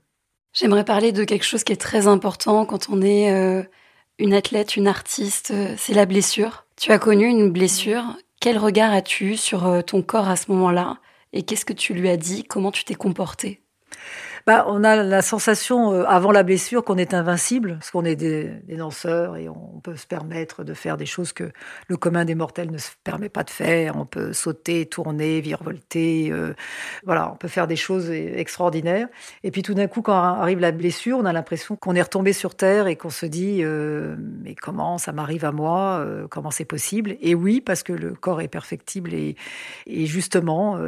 J'aimerais 0.52 0.84
parler 0.84 1.10
de 1.10 1.24
quelque 1.24 1.44
chose 1.44 1.64
qui 1.64 1.72
est 1.72 1.80
très 1.80 2.06
important 2.06 2.64
quand 2.64 2.88
on 2.88 3.02
est 3.02 3.32
euh, 3.32 3.64
une 4.18 4.34
athlète, 4.34 4.76
une 4.76 4.86
artiste, 4.86 5.50
euh, 5.50 5.74
c'est 5.76 5.94
la 5.94 6.06
blessure. 6.06 6.66
Tu 6.76 6.92
as 6.92 6.98
connu 6.98 7.26
une 7.26 7.50
blessure. 7.50 8.16
Quel 8.40 8.58
regard 8.58 8.92
as-tu 8.92 9.36
sur 9.36 9.66
euh, 9.66 9.82
ton 9.82 10.02
corps 10.02 10.28
à 10.28 10.36
ce 10.36 10.50
moment-là? 10.52 10.98
Et 11.32 11.42
qu'est-ce 11.42 11.64
que 11.64 11.72
tu 11.72 11.94
lui 11.94 12.08
as 12.08 12.16
dit? 12.16 12.44
Comment 12.44 12.70
tu 12.70 12.84
t'es 12.84 12.94
comporté 12.94 13.62
bah, 14.46 14.66
on 14.68 14.84
a 14.84 14.96
la 14.96 15.22
sensation 15.22 15.94
euh, 15.94 16.04
avant 16.04 16.30
la 16.30 16.42
blessure 16.42 16.84
qu'on 16.84 16.98
est 16.98 17.14
invincible, 17.14 17.76
parce 17.78 17.90
qu'on 17.90 18.04
est 18.04 18.16
des, 18.16 18.50
danseurs 18.76 19.36
et 19.38 19.48
on 19.48 19.80
peut 19.82 19.96
se 19.96 20.06
permettre 20.06 20.64
de 20.64 20.74
faire 20.74 20.98
des 20.98 21.06
choses 21.06 21.32
que 21.32 21.50
le 21.88 21.96
commun 21.96 22.26
des 22.26 22.34
mortels 22.34 22.70
ne 22.70 22.76
se 22.76 22.90
permet 23.04 23.30
pas 23.30 23.42
de 23.42 23.48
faire. 23.48 23.96
On 23.96 24.04
peut 24.04 24.34
sauter, 24.34 24.84
tourner, 24.84 25.40
virevolter, 25.40 26.30
euh, 26.30 26.52
voilà, 27.04 27.32
on 27.32 27.36
peut 27.36 27.48
faire 27.48 27.66
des 27.66 27.76
choses 27.76 28.10
extraordinaires. 28.10 29.08
Et 29.44 29.50
puis 29.50 29.62
tout 29.62 29.72
d'un 29.72 29.86
coup, 29.86 30.02
quand 30.02 30.12
arrive 30.12 30.60
la 30.60 30.72
blessure, 30.72 31.16
on 31.16 31.24
a 31.24 31.32
l'impression 31.32 31.76
qu'on 31.76 31.94
est 31.94 32.02
retombé 32.02 32.34
sur 32.34 32.54
terre 32.54 32.86
et 32.86 32.96
qu'on 32.96 33.10
se 33.10 33.24
dit 33.24 33.60
euh, 33.62 34.14
mais 34.42 34.54
comment 34.54 34.98
ça 34.98 35.12
m'arrive 35.12 35.46
à 35.46 35.52
moi 35.52 36.04
Comment 36.30 36.50
c'est 36.50 36.64
possible? 36.66 37.16
Et 37.22 37.34
oui, 37.34 37.62
parce 37.62 37.82
que 37.82 37.94
le 37.94 38.14
corps 38.14 38.42
est 38.42 38.48
perfectible 38.48 39.14
et, 39.14 39.36
et 39.86 40.04
justement, 40.04 40.78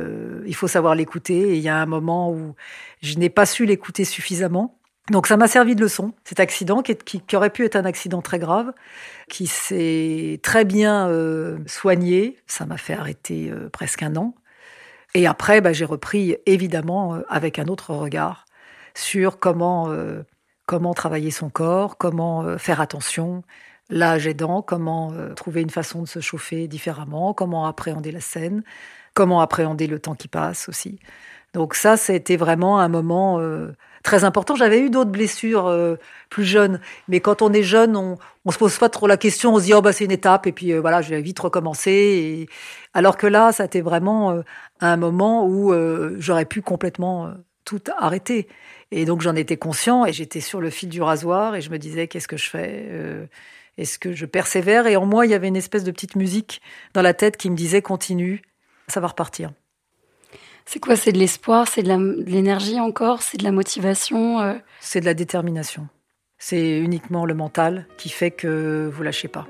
il 0.45 0.55
faut 0.55 0.69
savoir 0.69 0.95
l'écouter. 0.95 1.53
Et 1.53 1.55
il 1.55 1.63
y 1.63 1.69
a 1.69 1.77
un 1.77 1.87
moment 1.87 2.31
où 2.31 2.55
je 3.03 3.19
n'ai 3.19 3.31
pas 3.31 3.47
su 3.47 3.67
l'écouter 3.67 4.05
suffisamment. 4.05 4.79
Donc 5.11 5.29
ça 5.29 5.37
m'a 5.37 5.47
servi 5.47 5.77
de 5.77 5.81
leçon, 5.81 6.13
cet 6.25 6.41
accident 6.41 6.83
qui, 6.83 7.37
aurait 7.37 7.51
pu 7.51 7.65
être 7.65 7.77
un 7.77 7.85
accident 7.85 8.23
très 8.23 8.41
grave, 8.41 8.73
qui 9.31 9.47
s'est 9.47 10.41
très 10.43 10.65
bien 10.65 11.09
euh, 11.09 11.59
soigné. 11.67 12.39
Ça 12.49 12.67
m'a 12.67 12.77
fait 12.77 12.95
arrêter 12.95 13.51
euh, 13.51 13.69
presque 13.69 14.03
un 14.03 14.17
an. 14.17 14.35
Et 15.15 15.27
après, 15.29 15.61
bah, 15.61 15.73
j'ai 15.73 15.85
repris 15.85 16.37
évidemment 16.47 17.15
euh, 17.15 17.23
avec 17.29 17.61
un 17.61 17.67
autre 17.67 17.95
regard 17.95 18.47
sur 18.95 19.39
comment, 19.39 19.91
comment 20.65 20.95
travailler 20.95 21.31
son 21.31 21.51
corps, 21.51 21.99
comment 21.99 22.57
faire 22.57 22.81
attention, 22.81 23.43
l'âge 23.91 24.27
aidant, 24.27 24.63
comment 24.63 25.13
trouver 25.35 25.61
une 25.61 25.69
façon 25.69 26.01
de 26.01 26.09
se 26.09 26.21
chauffer 26.21 26.67
différemment, 26.67 27.35
comment 27.35 27.67
appréhender 27.67 28.11
la 28.11 28.23
scène, 28.23 28.65
comment 29.13 29.43
appréhender 29.43 29.87
le 29.87 29.99
temps 29.99 30.15
qui 30.15 30.29
passe 30.29 30.71
aussi. 30.71 30.99
Donc 31.57 31.75
ça, 31.75 31.97
c'était 31.97 32.37
vraiment 32.37 32.81
un 32.81 32.89
moment 32.89 33.41
euh, 33.41 33.75
très 34.03 34.25
important. 34.25 34.57
J'avais 34.57 34.79
eu 34.79 34.91
d'autres 34.91 35.11
blessures 35.11 35.69
euh, 35.69 35.97
plus 36.29 36.45
jeunes, 36.45 36.83
mais 37.09 37.21
quand 37.21 37.41
on 37.41 37.51
est 37.51 37.63
jeune, 37.63 37.97
on, 37.97 38.19
on 38.45 38.51
se 38.51 38.59
pose 38.59 38.77
pas 38.77 38.91
trop 38.91 39.07
la 39.07 39.17
question. 39.17 39.55
On 39.55 39.59
se 39.59 39.65
dit 39.65 39.73
oh 39.73 39.81
bah 39.81 39.95
c'est 39.95 40.05
une 40.05 40.11
étape 40.11 40.47
et 40.47 40.53
puis 40.53 40.75
euh, 40.75 40.83
voilà, 40.83 41.01
je 41.01 41.09
vais 41.09 41.23
vite 41.23 41.39
recommencer. 41.39 41.91
Et... 41.91 42.49
Alors 42.93 43.17
que 43.17 43.27
là, 43.27 43.53
ça 43.53 43.65
était 43.65 43.81
vraiment 43.81 44.43
un 44.81 44.97
moment 44.99 45.47
où 45.47 45.73
j'aurais 46.19 46.45
pu 46.45 46.61
complètement 46.61 47.33
tout 47.65 47.81
arrêter. 47.97 48.49
Et 48.91 49.07
donc 49.07 49.23
j'en 49.23 49.35
étais 49.35 49.57
conscient 49.57 50.05
et 50.05 50.13
j'étais 50.13 50.43
sur 50.43 50.61
le 50.61 50.69
fil 50.69 50.91
du 50.91 51.01
rasoir 51.01 51.55
et 51.55 51.63
je 51.63 51.71
me 51.71 51.79
disais 51.79 52.07
qu'est-ce 52.07 52.29
que 52.29 52.37
je 52.37 52.51
fais 52.51 52.87
Est-ce 53.79 53.99
que 53.99 54.13
je 54.13 54.27
persévère? 54.27 54.87
Et 54.87 54.97
en 54.97 55.07
moi, 55.07 55.25
il 55.25 55.31
y 55.31 55.35
avait 55.35 55.49
une 55.49 55.57
espèce 55.57 55.85
de 55.85 55.91
petite 55.91 56.17
musique 56.17 56.61
dans 56.93 57.03
la 57.03 57.15
tête 57.15 57.39
qui 57.39 57.49
me 57.49 57.57
disait 57.57 57.81
continue, 57.81 58.43
ça 58.89 59.01
va 59.01 59.09
repartir. 59.09 59.53
C'est 60.67 60.81
quoi? 60.81 60.97
C'est 60.97 61.13
de 61.13 61.19
l'espoir 61.19 61.69
C'est 61.69 61.83
de 61.83 62.25
l'énergie 62.27 62.81
encore 62.81 63.23
C'est 63.23 63.39
de 63.39 63.45
la 63.45 63.53
motivation 63.53 64.41
euh? 64.41 64.55
C'est 64.81 65.01
de 65.01 65.07
la 65.07 65.15
détermination. 65.15 65.89
C'est 66.39 66.79
uniquement 66.79 67.25
le 67.25 67.35
mental 67.35 67.87
qui 67.97 68.09
fait 68.09 68.31
que 68.31 68.91
vous 68.93 69.03
lâchez 69.03 69.29
pas. 69.29 69.47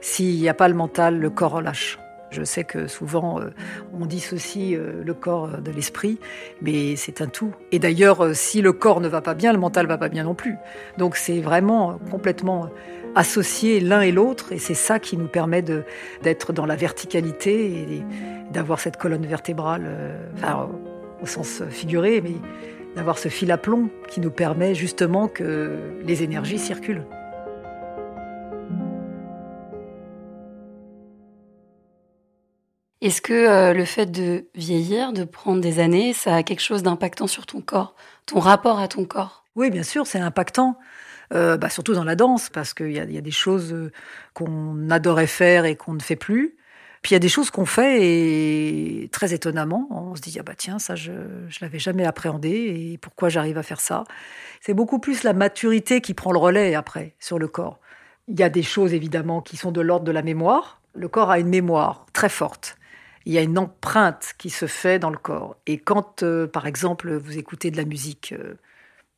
S'il 0.00 0.38
n'y 0.38 0.48
a 0.48 0.54
pas 0.54 0.68
le 0.68 0.74
mental, 0.74 1.18
le 1.18 1.30
corps 1.30 1.60
lâche. 1.60 1.98
Je 2.30 2.44
sais 2.44 2.64
que 2.64 2.86
souvent 2.86 3.40
euh, 3.40 3.50
on 3.92 4.06
dissocie 4.06 4.74
euh, 4.74 5.02
le 5.04 5.14
corps 5.14 5.58
de 5.58 5.70
l'esprit, 5.70 6.18
mais 6.62 6.96
c'est 6.96 7.20
un 7.20 7.26
tout. 7.26 7.52
Et 7.72 7.78
d'ailleurs, 7.78 8.34
si 8.34 8.62
le 8.62 8.72
corps 8.72 9.00
ne 9.00 9.08
va 9.08 9.20
pas 9.20 9.34
bien, 9.34 9.52
le 9.52 9.58
mental 9.58 9.86
va 9.86 9.98
pas 9.98 10.08
bien 10.08 10.24
non 10.24 10.34
plus. 10.34 10.56
Donc 10.98 11.16
c'est 11.16 11.40
vraiment 11.40 11.98
complètement 12.10 12.70
associer 13.14 13.80
l'un 13.80 14.00
et 14.00 14.12
l'autre, 14.12 14.52
et 14.52 14.58
c'est 14.58 14.74
ça 14.74 14.98
qui 14.98 15.16
nous 15.16 15.26
permet 15.26 15.62
d'être 15.62 16.52
dans 16.52 16.66
la 16.66 16.76
verticalité 16.76 17.66
et 17.66 18.04
d'avoir 18.52 18.80
cette 18.80 18.96
colonne 18.96 19.26
vertébrale, 19.26 19.82
euh, 19.86 20.26
enfin, 20.34 20.68
au 21.22 21.26
sens 21.26 21.62
figuré, 21.70 22.20
mais 22.20 22.34
d'avoir 22.96 23.18
ce 23.18 23.28
fil 23.28 23.50
à 23.52 23.58
plomb 23.58 23.90
qui 24.08 24.20
nous 24.20 24.30
permet 24.30 24.74
justement 24.74 25.28
que 25.28 25.78
les 26.04 26.22
énergies 26.22 26.58
circulent. 26.58 27.04
Est-ce 33.02 33.22
que 33.22 33.32
euh, 33.32 33.72
le 33.72 33.84
fait 33.84 34.06
de 34.06 34.46
vieillir, 34.54 35.12
de 35.12 35.24
prendre 35.24 35.60
des 35.60 35.78
années, 35.78 36.12
ça 36.12 36.36
a 36.36 36.42
quelque 36.42 36.60
chose 36.60 36.82
d'impactant 36.82 37.26
sur 37.26 37.46
ton 37.46 37.62
corps, 37.62 37.94
ton 38.26 38.40
rapport 38.40 38.78
à 38.78 38.88
ton 38.88 39.06
corps? 39.06 39.44
Oui, 39.56 39.70
bien 39.70 39.82
sûr, 39.82 40.06
c'est 40.06 40.18
impactant. 40.18 40.78
Euh, 41.32 41.56
bah, 41.56 41.70
surtout 41.70 41.94
dans 41.94 42.04
la 42.04 42.16
danse, 42.16 42.50
parce 42.50 42.74
qu'il 42.74 42.90
y, 42.90 42.94
y 42.94 43.18
a, 43.18 43.20
des 43.20 43.30
choses 43.30 43.72
euh, 43.72 43.92
qu'on 44.34 44.90
adorait 44.90 45.28
faire 45.28 45.64
et 45.64 45.76
qu'on 45.76 45.94
ne 45.94 46.00
fait 46.00 46.16
plus. 46.16 46.56
Puis 47.02 47.12
il 47.12 47.14
y 47.14 47.16
a 47.16 47.20
des 47.20 47.28
choses 47.28 47.50
qu'on 47.50 47.64
fait 47.64 47.98
et 48.02 49.08
très 49.10 49.32
étonnamment, 49.32 49.86
on 49.90 50.14
se 50.16 50.20
dit 50.20 50.36
ah 50.38 50.42
bah 50.42 50.52
tiens 50.54 50.78
ça 50.78 50.96
je 50.96 51.12
je 51.48 51.58
l'avais 51.62 51.78
jamais 51.78 52.04
appréhendé 52.04 52.50
et 52.50 52.98
pourquoi 52.98 53.30
j'arrive 53.30 53.56
à 53.56 53.62
faire 53.62 53.80
ça? 53.80 54.04
C'est 54.60 54.74
beaucoup 54.74 54.98
plus 54.98 55.22
la 55.22 55.32
maturité 55.32 56.02
qui 56.02 56.12
prend 56.12 56.30
le 56.30 56.38
relais 56.38 56.74
après 56.74 57.14
sur 57.18 57.38
le 57.38 57.48
corps. 57.48 57.80
Il 58.28 58.38
y 58.38 58.42
a 58.42 58.50
des 58.50 58.62
choses 58.62 58.92
évidemment 58.92 59.40
qui 59.40 59.56
sont 59.56 59.72
de 59.72 59.80
l'ordre 59.80 60.04
de 60.04 60.12
la 60.12 60.20
mémoire. 60.22 60.82
Le 60.94 61.08
corps 61.08 61.30
a 61.30 61.38
une 61.38 61.48
mémoire 61.48 62.04
très 62.12 62.28
forte. 62.28 62.76
Il 63.26 63.32
y 63.32 63.38
a 63.38 63.42
une 63.42 63.58
empreinte 63.58 64.32
qui 64.38 64.50
se 64.50 64.66
fait 64.66 64.98
dans 64.98 65.10
le 65.10 65.18
corps. 65.18 65.56
Et 65.66 65.78
quand, 65.78 66.22
euh, 66.22 66.46
par 66.46 66.66
exemple, 66.66 67.14
vous 67.16 67.38
écoutez 67.38 67.70
de 67.70 67.76
la 67.76 67.84
musique 67.84 68.34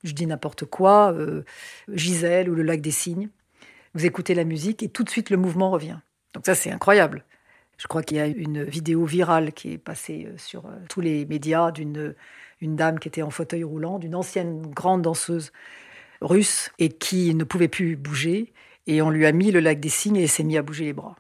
je 0.05 0.13
dis 0.13 0.27
n'importe 0.27 0.65
quoi, 0.65 1.13
euh, 1.13 1.45
Gisèle 1.89 2.49
ou 2.51 2.55
le 2.55 2.63
lac 2.63 2.81
des 2.81 2.91
cygnes. 2.91 3.29
Vous 3.95 4.07
écoutez 4.07 4.35
la 4.35 4.45
musique 4.45 4.83
et 4.83 4.89
tout 4.89 5.05
de 5.05 5.11
suite 5.11 5.31
le 5.31 5.37
mouvement 5.37 5.71
revient. 5.71 5.99
Donc 6.35 6.47
ça 6.47 6.55
c'est 6.55 6.71
incroyable. 6.71 7.25
Je 7.79 7.87
crois 7.87 8.03
qu'il 8.03 8.17
y 8.17 8.21
a 8.21 8.27
une 8.27 8.63
vidéo 8.63 9.05
virale 9.05 9.53
qui 9.53 9.73
est 9.73 9.79
passée 9.79 10.27
euh, 10.29 10.39
sur 10.39 10.67
euh, 10.67 10.71
tous 10.89 11.01
les 11.01 11.27
médias 11.27 11.71
d'une 11.71 12.15
une 12.61 12.77
dame 12.77 13.01
qui 13.01 13.09
était 13.09 13.23
en 13.23 13.31
fauteuil 13.31 13.65
roulant, 13.65 13.99
d'une 13.99 14.15
ancienne 14.15 14.63
grande 14.71 15.03
danseuse 15.03 15.51
russe 16.21 16.71
et 16.79 16.91
qui 16.91 17.35
ne 17.35 17.43
pouvait 17.43 17.67
plus 17.67 17.97
bouger. 17.97 18.53
Et 18.87 19.03
on 19.03 19.11
lui 19.11 19.27
a 19.27 19.33
mis 19.33 19.51
le 19.51 19.59
lac 19.59 19.81
des 19.81 19.89
cygnes 19.89 20.17
et 20.17 20.29
s'est 20.29 20.45
mis 20.45 20.57
à 20.57 20.63
bouger 20.63 20.85
les 20.85 20.93
bras. 20.93 21.17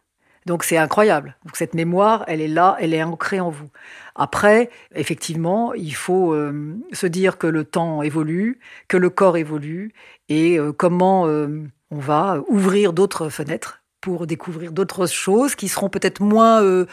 Donc 0.46 0.64
c'est 0.64 0.76
incroyable. 0.76 1.36
Donc 1.44 1.56
cette 1.56 1.74
mémoire, 1.74 2.24
elle 2.26 2.40
est 2.40 2.48
là, 2.48 2.76
elle 2.80 2.94
est 2.94 3.02
ancrée 3.02 3.40
en 3.40 3.50
vous. 3.50 3.68
Après, 4.14 4.70
effectivement, 4.94 5.72
il 5.74 5.94
faut 5.94 6.32
euh, 6.32 6.76
se 6.92 7.06
dire 7.06 7.38
que 7.38 7.46
le 7.46 7.64
temps 7.64 8.02
évolue, 8.02 8.58
que 8.88 8.96
le 8.96 9.08
corps 9.08 9.36
évolue, 9.36 9.92
et 10.28 10.58
euh, 10.58 10.72
comment 10.72 11.26
euh, 11.26 11.64
on 11.90 11.98
va 11.98 12.42
ouvrir 12.48 12.92
d'autres 12.92 13.28
fenêtres 13.28 13.82
pour 14.00 14.26
découvrir 14.26 14.72
d'autres 14.72 15.06
choses 15.06 15.54
qui 15.54 15.68
seront 15.68 15.88
peut-être 15.88 16.20
moins 16.20 16.60
de 16.60 16.88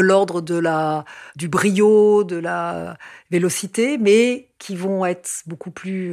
l'ordre 0.00 0.40
de 0.40 0.54
la 0.54 1.04
du 1.34 1.48
brio, 1.48 2.22
de 2.22 2.36
la 2.36 2.96
vélocité, 3.32 3.98
mais 3.98 4.48
qui 4.60 4.76
vont 4.76 5.04
être 5.04 5.42
beaucoup 5.48 5.72
plus, 5.72 6.12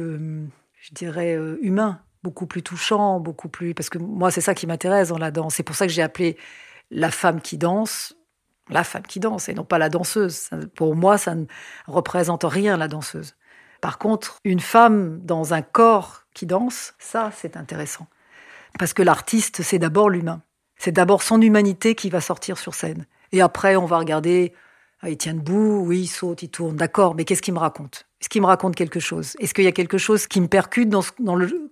je 0.80 0.92
dirais, 0.92 1.38
humains, 1.62 2.00
beaucoup 2.24 2.46
plus 2.46 2.62
touchants, 2.62 3.20
beaucoup 3.20 3.48
plus 3.48 3.74
parce 3.74 3.90
que 3.90 3.98
moi 3.98 4.32
c'est 4.32 4.40
ça 4.40 4.54
qui 4.54 4.66
m'intéresse 4.66 5.10
dans 5.10 5.18
la 5.18 5.30
danse. 5.30 5.54
C'est 5.54 5.62
pour 5.62 5.76
ça 5.76 5.86
que 5.86 5.92
j'ai 5.92 6.02
appelé 6.02 6.36
la 6.90 7.10
femme 7.10 7.40
qui 7.40 7.58
danse, 7.58 8.14
la 8.68 8.84
femme 8.84 9.02
qui 9.02 9.20
danse 9.20 9.48
et 9.48 9.54
non 9.54 9.64
pas 9.64 9.78
la 9.78 9.88
danseuse. 9.88 10.50
Pour 10.74 10.96
moi, 10.96 11.18
ça 11.18 11.34
ne 11.34 11.44
représente 11.86 12.44
rien, 12.44 12.76
la 12.76 12.88
danseuse. 12.88 13.34
Par 13.80 13.98
contre, 13.98 14.36
une 14.44 14.60
femme 14.60 15.20
dans 15.22 15.54
un 15.54 15.62
corps 15.62 16.24
qui 16.34 16.46
danse, 16.46 16.94
ça, 16.98 17.30
c'est 17.34 17.56
intéressant. 17.56 18.06
Parce 18.78 18.92
que 18.92 19.02
l'artiste, 19.02 19.62
c'est 19.62 19.78
d'abord 19.78 20.10
l'humain. 20.10 20.42
C'est 20.76 20.92
d'abord 20.92 21.22
son 21.22 21.40
humanité 21.40 21.94
qui 21.94 22.10
va 22.10 22.20
sortir 22.20 22.58
sur 22.58 22.74
scène. 22.74 23.06
Et 23.32 23.40
après, 23.40 23.76
on 23.76 23.86
va 23.86 23.98
regarder, 23.98 24.54
ah, 25.02 25.10
il 25.10 25.16
tient 25.16 25.34
debout, 25.34 25.82
oui, 25.86 26.02
il 26.02 26.08
saute, 26.08 26.42
il 26.42 26.50
tourne, 26.50 26.76
d'accord, 26.76 27.14
mais 27.14 27.24
qu'est-ce 27.24 27.42
qu'il 27.42 27.54
me 27.54 27.58
raconte? 27.58 28.06
Est-ce 28.20 28.28
qu'il 28.28 28.42
me 28.42 28.46
raconte 28.46 28.76
quelque 28.76 29.00
chose? 29.00 29.36
Est-ce 29.40 29.54
qu'il 29.54 29.64
y 29.64 29.68
a 29.68 29.72
quelque 29.72 29.98
chose 29.98 30.26
qui 30.26 30.40
me 30.40 30.48
percute 30.48 30.94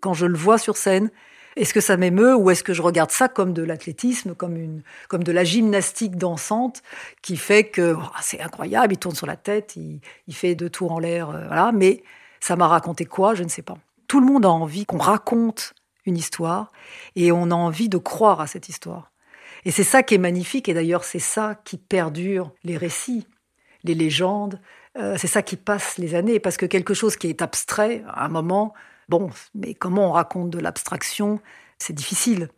quand 0.00 0.14
je 0.14 0.26
le 0.26 0.36
vois 0.36 0.58
sur 0.58 0.76
scène? 0.76 1.10
Est-ce 1.58 1.74
que 1.74 1.80
ça 1.80 1.96
m'émeut 1.96 2.36
ou 2.36 2.50
est-ce 2.50 2.62
que 2.62 2.72
je 2.72 2.82
regarde 2.82 3.10
ça 3.10 3.28
comme 3.28 3.52
de 3.52 3.62
l'athlétisme, 3.62 4.34
comme 4.34 4.56
une, 4.56 4.82
comme 5.08 5.24
de 5.24 5.32
la 5.32 5.42
gymnastique 5.42 6.16
dansante 6.16 6.82
qui 7.20 7.36
fait 7.36 7.64
que 7.64 7.96
oh, 7.98 8.02
c'est 8.22 8.40
incroyable, 8.40 8.94
il 8.94 8.98
tourne 8.98 9.16
sur 9.16 9.26
la 9.26 9.36
tête, 9.36 9.76
il, 9.76 10.00
fait 10.30 10.54
deux 10.54 10.70
tours 10.70 10.92
en 10.92 10.98
l'air, 10.98 11.30
euh, 11.30 11.46
voilà. 11.46 11.72
Mais 11.72 12.02
ça 12.40 12.54
m'a 12.54 12.68
raconté 12.68 13.04
quoi 13.06 13.34
Je 13.34 13.42
ne 13.42 13.48
sais 13.48 13.62
pas. 13.62 13.76
Tout 14.06 14.20
le 14.20 14.26
monde 14.26 14.46
a 14.46 14.50
envie 14.50 14.86
qu'on 14.86 14.98
raconte 14.98 15.74
une 16.06 16.16
histoire 16.16 16.72
et 17.16 17.32
on 17.32 17.50
a 17.50 17.54
envie 17.54 17.88
de 17.88 17.98
croire 17.98 18.40
à 18.40 18.46
cette 18.46 18.68
histoire. 18.68 19.10
Et 19.64 19.70
c'est 19.72 19.84
ça 19.84 20.02
qui 20.04 20.14
est 20.14 20.18
magnifique 20.18 20.68
et 20.68 20.74
d'ailleurs 20.74 21.04
c'est 21.04 21.18
ça 21.18 21.60
qui 21.64 21.76
perdure 21.76 22.52
les 22.62 22.76
récits, 22.76 23.26
les 23.82 23.94
légendes. 23.94 24.60
Euh, 24.96 25.16
c'est 25.18 25.26
ça 25.26 25.42
qui 25.42 25.56
passe 25.56 25.98
les 25.98 26.14
années 26.14 26.40
parce 26.40 26.56
que 26.56 26.66
quelque 26.66 26.94
chose 26.94 27.16
qui 27.16 27.28
est 27.28 27.42
abstrait, 27.42 28.02
à 28.08 28.24
un 28.24 28.28
moment, 28.28 28.74
Bon, 29.08 29.30
mais 29.54 29.74
comment 29.74 30.10
on 30.10 30.12
raconte 30.12 30.50
de 30.50 30.58
l'abstraction 30.58 31.40
C'est 31.78 31.94
difficile. 31.94 32.50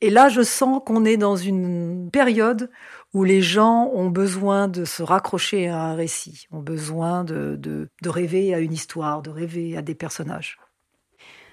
Et 0.00 0.08
là, 0.08 0.28
je 0.28 0.42
sens 0.42 0.80
qu'on 0.86 1.04
est 1.04 1.16
dans 1.16 1.36
une 1.36 2.10
période 2.10 2.70
où 3.12 3.24
les 3.24 3.42
gens 3.42 3.90
ont 3.92 4.08
besoin 4.08 4.68
de 4.68 4.84
se 4.84 5.02
raccrocher 5.02 5.68
à 5.68 5.78
un 5.82 5.94
récit, 5.94 6.46
ont 6.52 6.60
besoin 6.60 7.24
de, 7.24 7.56
de, 7.56 8.08
rêver 8.08 8.54
à 8.54 8.60
une 8.60 8.72
histoire, 8.72 9.20
de 9.20 9.30
rêver 9.30 9.76
à 9.76 9.82
des 9.82 9.94
personnages. 9.94 10.58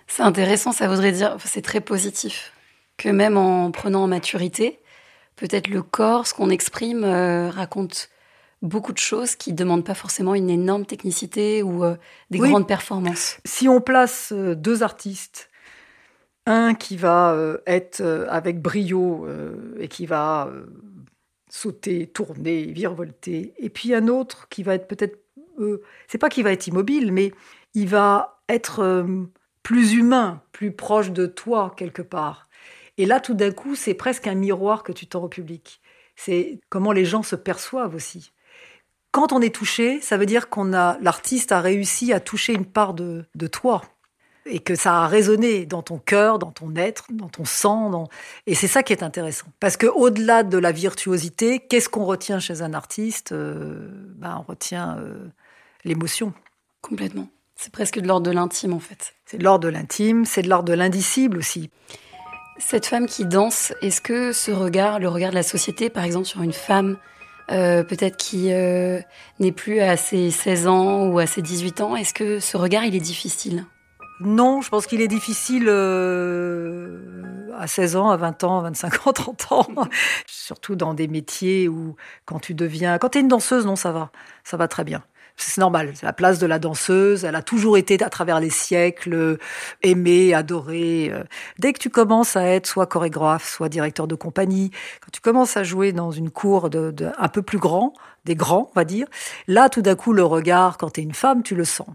C'est 0.06 0.24
intéressant, 0.24 0.72
ça 0.72 0.88
voudrait 0.88 1.12
dire, 1.12 1.36
c'est 1.44 1.64
très 1.64 1.82
positif, 1.82 2.54
que 2.96 3.10
même 3.10 3.36
en 3.36 3.72
prenant 3.72 4.04
en 4.04 4.08
maturité, 4.08 4.80
peut-être 5.36 5.68
le 5.68 5.82
corps, 5.82 6.28
ce 6.28 6.34
qu'on 6.34 6.50
exprime, 6.50 7.04
euh, 7.04 7.50
raconte 7.50 8.10
beaucoup 8.62 8.94
de 8.94 8.98
choses 8.98 9.36
qui 9.36 9.52
ne 9.52 9.58
demandent 9.58 9.86
pas 9.86 9.94
forcément 9.94 10.36
une 10.36 10.50
énorme 10.50 10.86
technicité 10.86 11.64
ou 11.64 11.84
euh, 11.84 11.96
des 12.32 12.40
grandes 12.40 12.68
performances. 12.68 13.38
Si 13.46 13.68
on 13.68 13.82
place 13.82 14.32
euh, 14.32 14.56
deux 14.56 14.84
artistes, 14.84 15.50
un 16.46 16.74
qui 16.74 16.96
va 16.96 17.36
être 17.66 18.02
avec 18.30 18.62
brio 18.62 19.28
et 19.78 19.90
qui 19.90 20.06
va 20.06 20.50
sauter, 21.50 22.08
tourner, 22.08 22.66
virevolter, 22.66 23.54
et 23.58 23.70
puis 23.70 23.94
un 23.94 24.08
autre 24.08 24.48
qui 24.50 24.64
va 24.64 24.76
être 24.76 24.88
peut-être, 24.88 25.20
euh, 25.60 25.82
c'est 26.08 26.18
pas 26.18 26.30
qu'il 26.30 26.44
va 26.44 26.52
être 26.52 26.68
immobile, 26.68 27.12
mais 27.12 27.32
il 27.74 27.88
va 27.88 28.42
être 28.50 28.80
euh, 28.80 29.24
plus 29.64 29.94
humain, 29.94 30.42
plus 30.52 30.72
proche 30.72 31.12
de 31.12 31.26
toi 31.26 31.74
quelque 31.76 32.02
part. 32.02 32.48
Et 32.98 33.06
là, 33.06 33.20
tout 33.20 33.34
d'un 33.34 33.52
coup, 33.52 33.76
c'est 33.76 33.94
presque 33.94 34.28
un 34.28 34.36
miroir 34.36 34.84
que 34.84 34.92
tu 34.92 35.08
tends 35.08 35.24
au 35.24 35.30
public. 35.30 35.82
C'est 36.16 36.60
comment 36.70 36.92
les 36.92 37.06
gens 37.06 37.24
se 37.24 37.36
perçoivent 37.36 37.96
aussi. 37.96 38.32
Quand 39.18 39.34
on 39.34 39.42
est 39.42 39.50
touché, 39.50 40.00
ça 40.00 40.16
veut 40.16 40.28
dire 40.28 40.48
qu'on 40.48 40.76
a 40.76 40.96
l'artiste 41.02 41.52
a 41.52 41.60
réussi 41.60 42.14
à 42.14 42.20
toucher 42.20 42.54
une 42.54 42.68
part 42.68 42.94
de, 42.94 43.26
de 43.34 43.48
toi 43.48 43.82
et 44.46 44.60
que 44.60 44.76
ça 44.76 45.06
a 45.06 45.08
résonné 45.08 45.66
dans 45.66 45.82
ton 45.82 45.98
cœur, 45.98 46.38
dans 46.38 46.52
ton 46.52 46.76
être, 46.76 47.08
dans 47.10 47.28
ton 47.28 47.44
sang. 47.44 48.08
Et 48.46 48.54
c'est 48.54 48.68
ça 48.68 48.84
qui 48.84 48.94
est 48.94 49.02
intéressant. 49.02 49.48
Parce 49.60 49.76
que 49.76 49.88
au-delà 49.88 50.44
de 50.44 50.60
la 50.60 50.72
virtuosité, 50.72 51.58
qu'est-ce 51.58 51.90
qu'on 51.90 52.06
retient 52.06 52.38
chez 52.38 52.62
un 52.62 52.76
artiste 52.76 53.32
euh, 53.32 53.90
ben, 54.18 54.38
On 54.38 54.44
retient 54.44 55.00
euh, 55.00 55.16
l'émotion. 55.84 56.32
Complètement. 56.84 57.28
C'est 57.56 57.72
presque 57.72 57.98
de 57.98 58.08
l'ordre 58.08 58.28
de 58.28 58.32
l'intime, 58.32 58.74
en 58.74 58.80
fait. 58.80 59.16
C'est 59.26 59.40
de 59.40 59.44
l'ordre 59.44 59.64
de 59.64 59.70
l'intime, 59.70 60.26
c'est 60.26 60.44
de 60.44 60.48
l'ordre 60.48 60.70
de 60.70 60.74
l'indicible 60.74 61.40
aussi. 61.40 61.72
Cette 62.60 62.86
femme 62.86 63.08
qui 63.08 63.26
danse, 63.26 63.74
est-ce 63.82 64.00
que 64.00 64.32
ce 64.32 64.52
regard, 64.52 65.00
le 65.00 65.10
regard 65.10 65.32
de 65.32 65.36
la 65.38 65.42
société, 65.42 65.90
par 65.90 66.04
exemple, 66.04 66.28
sur 66.28 66.44
une 66.44 66.54
femme 66.54 67.00
euh, 67.52 67.84
peut-être 67.84 68.18
qui 68.18 68.48
n'est 68.48 69.52
plus 69.52 69.80
à 69.80 69.98
ses 69.98 70.32
16 70.32 70.68
ans 70.68 71.08
ou 71.08 71.20
à 71.20 71.28
ses 71.28 71.42
18 71.42 71.82
ans, 71.82 71.96
est-ce 71.96 72.14
que 72.14 72.40
ce 72.40 72.58
regard, 72.58 72.84
il 72.86 72.96
est 72.96 73.00
difficile? 73.00 73.66
Non, 74.20 74.62
je 74.62 74.70
pense 74.70 74.88
qu'il 74.88 75.02
est 75.02 75.08
difficile 75.08 75.66
euh, 75.68 77.52
à 77.56 77.68
16 77.68 77.96
ans, 77.98 78.10
à 78.10 78.18
20 78.18 78.44
ans, 78.44 78.60
à 78.60 78.62
25 78.64 79.08
ans, 79.08 79.14
30 79.14 79.52
ans. 79.52 79.68
Surtout 80.26 80.76
dans 80.76 80.96
des 80.96 81.08
métiers 81.08 81.68
où, 81.68 81.96
quand 82.26 82.40
tu 82.40 82.56
deviens. 82.56 82.98
Quand 82.98 83.10
tu 83.10 83.20
es 83.20 83.22
une 83.22 83.28
danseuse, 83.28 83.66
non, 83.68 83.76
ça 83.76 83.92
va. 83.92 84.12
Ça 84.44 84.58
va 84.58 84.68
très 84.68 84.84
bien. 84.84 85.04
C'est 85.38 85.62
normal. 85.62 85.92
C'est 85.96 86.06
la 86.06 86.14
place 86.14 86.40
de 86.40 86.48
la 86.48 86.60
danseuse. 86.60 87.24
Elle 87.24 87.36
a 87.36 87.44
toujours 87.44 87.78
été, 87.78 88.02
à 88.04 88.10
travers 88.10 88.40
les 88.40 88.50
siècles, 88.50 89.38
aimée, 89.84 90.34
adorée. 90.34 91.14
Dès 91.60 91.74
que 91.74 91.80
tu 91.80 91.90
commences 91.90 92.36
à 92.36 92.44
être 92.44 92.66
soit 92.66 92.88
chorégraphe, 92.88 93.48
soit 93.48 93.70
directeur 93.70 94.08
de 94.08 94.16
compagnie, 94.16 94.72
quand 95.02 95.12
tu 95.12 95.22
commences 95.22 95.56
à 95.56 95.64
jouer 95.64 95.94
dans 95.94 96.12
une 96.12 96.32
cour 96.32 96.70
de, 96.70 96.92
de 96.92 97.12
un 97.18 97.28
peu 97.28 97.42
plus 97.42 97.60
grand, 97.60 97.94
des 98.26 98.36
grands, 98.36 98.70
on 98.76 98.80
va 98.80 98.84
dire, 98.84 99.08
là, 99.48 99.70
tout 99.70 99.82
d'un 99.82 99.96
coup, 99.96 100.12
le 100.12 100.24
regard, 100.24 100.78
quand 100.78 100.92
tu 100.92 101.02
es 101.02 101.04
une 101.04 101.14
femme, 101.14 101.44
tu 101.44 101.56
le 101.56 101.66
sens 101.66 101.88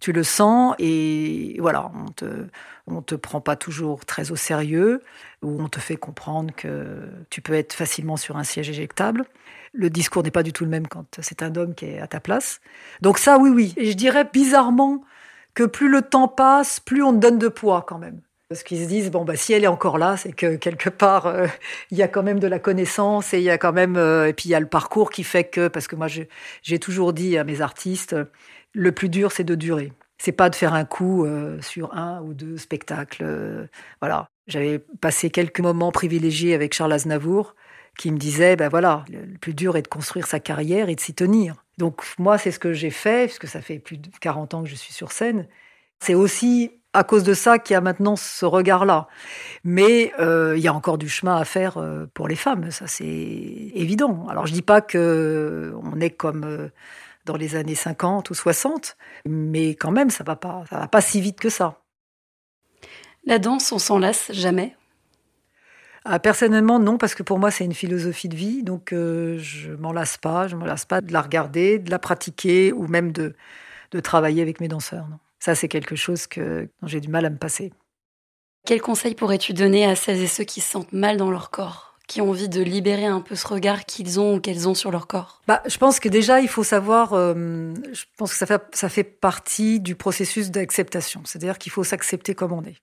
tu 0.00 0.12
le 0.12 0.22
sens 0.22 0.74
et 0.78 1.56
voilà, 1.60 1.90
on 1.94 2.10
te, 2.10 2.46
on 2.86 3.02
te 3.02 3.14
prend 3.14 3.40
pas 3.40 3.56
toujours 3.56 4.04
très 4.04 4.30
au 4.30 4.36
sérieux 4.36 5.02
ou 5.42 5.60
on 5.60 5.68
te 5.68 5.80
fait 5.80 5.96
comprendre 5.96 6.54
que 6.54 7.08
tu 7.30 7.40
peux 7.40 7.54
être 7.54 7.72
facilement 7.72 8.16
sur 8.16 8.36
un 8.36 8.44
siège 8.44 8.70
éjectable. 8.70 9.24
Le 9.72 9.90
discours 9.90 10.22
n'est 10.22 10.30
pas 10.30 10.42
du 10.42 10.52
tout 10.52 10.64
le 10.64 10.70
même 10.70 10.86
quand 10.86 11.18
c'est 11.20 11.42
un 11.42 11.54
homme 11.56 11.74
qui 11.74 11.86
est 11.86 12.00
à 12.00 12.06
ta 12.06 12.20
place. 12.20 12.60
Donc 13.02 13.18
ça, 13.18 13.38
oui, 13.38 13.50
oui. 13.50 13.74
Et 13.76 13.90
je 13.90 13.96
dirais 13.96 14.28
bizarrement 14.32 15.04
que 15.54 15.64
plus 15.64 15.88
le 15.88 16.02
temps 16.02 16.28
passe, 16.28 16.80
plus 16.80 17.02
on 17.02 17.12
te 17.12 17.18
donne 17.18 17.38
de 17.38 17.48
poids 17.48 17.84
quand 17.86 17.98
même. 17.98 18.20
Parce 18.48 18.62
qu'ils 18.62 18.82
se 18.82 18.88
disent, 18.88 19.10
bon, 19.10 19.26
bah, 19.26 19.36
si 19.36 19.52
elle 19.52 19.64
est 19.64 19.66
encore 19.66 19.98
là, 19.98 20.16
c'est 20.16 20.32
que 20.32 20.56
quelque 20.56 20.88
part, 20.88 21.26
euh, 21.26 21.46
il 21.90 21.98
y 21.98 22.02
a 22.02 22.08
quand 22.08 22.22
même 22.22 22.40
de 22.40 22.46
la 22.46 22.58
connaissance 22.58 23.34
et 23.34 23.38
il 23.38 23.44
y 23.44 23.50
a 23.50 23.58
quand 23.58 23.74
même, 23.74 23.96
euh, 23.96 24.28
et 24.28 24.32
puis 24.32 24.48
il 24.48 24.52
y 24.52 24.54
a 24.54 24.60
le 24.60 24.66
parcours 24.66 25.10
qui 25.10 25.22
fait 25.22 25.44
que, 25.44 25.68
parce 25.68 25.86
que 25.86 25.96
moi, 25.96 26.06
j'ai 26.06 26.78
toujours 26.78 27.12
dit 27.12 27.36
à 27.36 27.44
mes 27.44 27.60
artistes, 27.60 28.16
le 28.78 28.92
plus 28.92 29.08
dur, 29.08 29.32
c'est 29.32 29.44
de 29.44 29.56
durer. 29.56 29.92
C'est 30.18 30.32
pas 30.32 30.50
de 30.50 30.54
faire 30.54 30.72
un 30.72 30.84
coup 30.84 31.24
euh, 31.24 31.60
sur 31.60 31.94
un 31.94 32.22
ou 32.22 32.32
deux 32.32 32.56
spectacles. 32.56 33.24
Euh, 33.24 33.66
voilà. 34.00 34.28
J'avais 34.46 34.78
passé 34.78 35.30
quelques 35.30 35.60
moments 35.60 35.92
privilégiés 35.92 36.54
avec 36.54 36.74
Charles 36.74 36.92
Aznavour, 36.92 37.54
qui 37.98 38.10
me 38.12 38.18
disait, 38.18 38.56
ben 38.56 38.68
voilà, 38.68 39.04
le 39.10 39.36
plus 39.38 39.52
dur 39.52 39.76
est 39.76 39.82
de 39.82 39.88
construire 39.88 40.26
sa 40.26 40.40
carrière 40.40 40.88
et 40.88 40.94
de 40.94 41.00
s'y 41.00 41.12
tenir. 41.12 41.64
Donc 41.76 42.02
moi, 42.18 42.38
c'est 42.38 42.52
ce 42.52 42.58
que 42.58 42.72
j'ai 42.72 42.90
fait, 42.90 43.26
puisque 43.26 43.48
ça 43.48 43.60
fait 43.60 43.78
plus 43.78 43.98
de 43.98 44.08
40 44.20 44.54
ans 44.54 44.62
que 44.62 44.68
je 44.68 44.76
suis 44.76 44.92
sur 44.92 45.10
scène. 45.12 45.46
C'est 46.00 46.14
aussi 46.14 46.70
à 46.94 47.04
cause 47.04 47.24
de 47.24 47.34
ça 47.34 47.58
qu'il 47.58 47.74
y 47.74 47.76
a 47.76 47.80
maintenant 47.80 48.16
ce 48.16 48.46
regard-là. 48.46 49.08
Mais 49.64 50.12
euh, 50.20 50.54
il 50.56 50.62
y 50.62 50.68
a 50.68 50.72
encore 50.72 50.98
du 50.98 51.08
chemin 51.08 51.36
à 51.36 51.44
faire 51.44 51.84
pour 52.14 52.28
les 52.28 52.36
femmes, 52.36 52.70
ça 52.70 52.86
c'est 52.86 53.04
évident. 53.04 54.26
Alors 54.28 54.46
je 54.46 54.52
dis 54.52 54.62
pas 54.62 54.80
que 54.80 55.74
on 55.82 56.00
est 56.00 56.10
comme 56.10 56.70
dans 57.28 57.36
les 57.36 57.54
années 57.54 57.74
50 57.74 58.30
ou 58.30 58.34
60, 58.34 58.96
mais 59.26 59.70
quand 59.70 59.90
même, 59.90 60.10
ça 60.10 60.24
va 60.24 60.36
pas, 60.36 60.64
ça 60.68 60.80
va 60.80 60.88
pas 60.88 61.00
si 61.00 61.20
vite 61.20 61.38
que 61.38 61.50
ça. 61.50 61.82
La 63.24 63.38
danse, 63.38 63.70
on 63.72 63.78
s'en 63.78 63.98
lasse 63.98 64.32
jamais? 64.32 64.74
Ah, 66.04 66.18
personnellement, 66.18 66.78
non, 66.78 66.96
parce 66.96 67.14
que 67.14 67.22
pour 67.22 67.38
moi, 67.38 67.50
c'est 67.50 67.64
une 67.64 67.74
philosophie 67.74 68.28
de 68.28 68.36
vie, 68.36 68.62
donc 68.62 68.92
euh, 68.92 69.38
je 69.38 69.72
m'en 69.72 69.92
lasse 69.92 70.16
pas, 70.16 70.48
je 70.48 70.56
m'en 70.56 70.64
lasse 70.64 70.86
pas 70.86 71.02
de 71.02 71.12
la 71.12 71.20
regarder, 71.20 71.78
de 71.78 71.90
la 71.90 71.98
pratiquer 71.98 72.72
ou 72.72 72.86
même 72.86 73.12
de, 73.12 73.34
de 73.90 74.00
travailler 74.00 74.40
avec 74.40 74.60
mes 74.60 74.68
danseurs. 74.68 75.06
Non. 75.08 75.18
Ça, 75.38 75.54
c'est 75.54 75.68
quelque 75.68 75.96
chose 75.96 76.26
que, 76.26 76.68
dont 76.80 76.88
j'ai 76.88 77.00
du 77.00 77.08
mal 77.08 77.26
à 77.26 77.30
me 77.30 77.36
passer. 77.36 77.72
Quel 78.66 78.80
conseil 78.80 79.14
pourrais-tu 79.14 79.52
donner 79.52 79.84
à 79.84 79.94
celles 79.94 80.20
et 80.20 80.26
ceux 80.26 80.44
qui 80.44 80.60
se 80.60 80.70
sentent 80.70 80.92
mal 80.92 81.16
dans 81.16 81.30
leur 81.30 81.50
corps? 81.50 81.87
Qui 82.08 82.20
ont 82.20 82.30
envie 82.30 82.48
de 82.48 82.60
libérer 82.60 83.04
un 83.04 83.20
peu 83.20 83.36
ce 83.36 83.46
regard 83.46 83.84
qu'ils 83.84 84.18
ont 84.18 84.34
ou 84.34 84.40
qu'elles 84.40 84.66
ont 84.66 84.74
sur 84.74 84.90
leur 84.90 85.06
corps? 85.06 85.40
Bah, 85.46 85.62
Je 85.66 85.76
pense 85.76 86.00
que 86.00 86.08
déjà, 86.08 86.40
il 86.40 86.48
faut 86.48 86.64
savoir, 86.64 87.12
euh, 87.12 87.72
je 87.92 88.04
pense 88.16 88.32
que 88.32 88.38
ça 88.38 88.46
fait, 88.46 88.62
ça 88.72 88.88
fait 88.88 89.04
partie 89.04 89.78
du 89.78 89.94
processus 89.94 90.50
d'acceptation. 90.50 91.20
C'est-à-dire 91.24 91.58
qu'il 91.58 91.70
faut 91.70 91.84
s'accepter 91.84 92.34
comme 92.34 92.52
on 92.52 92.64
est. 92.64 92.76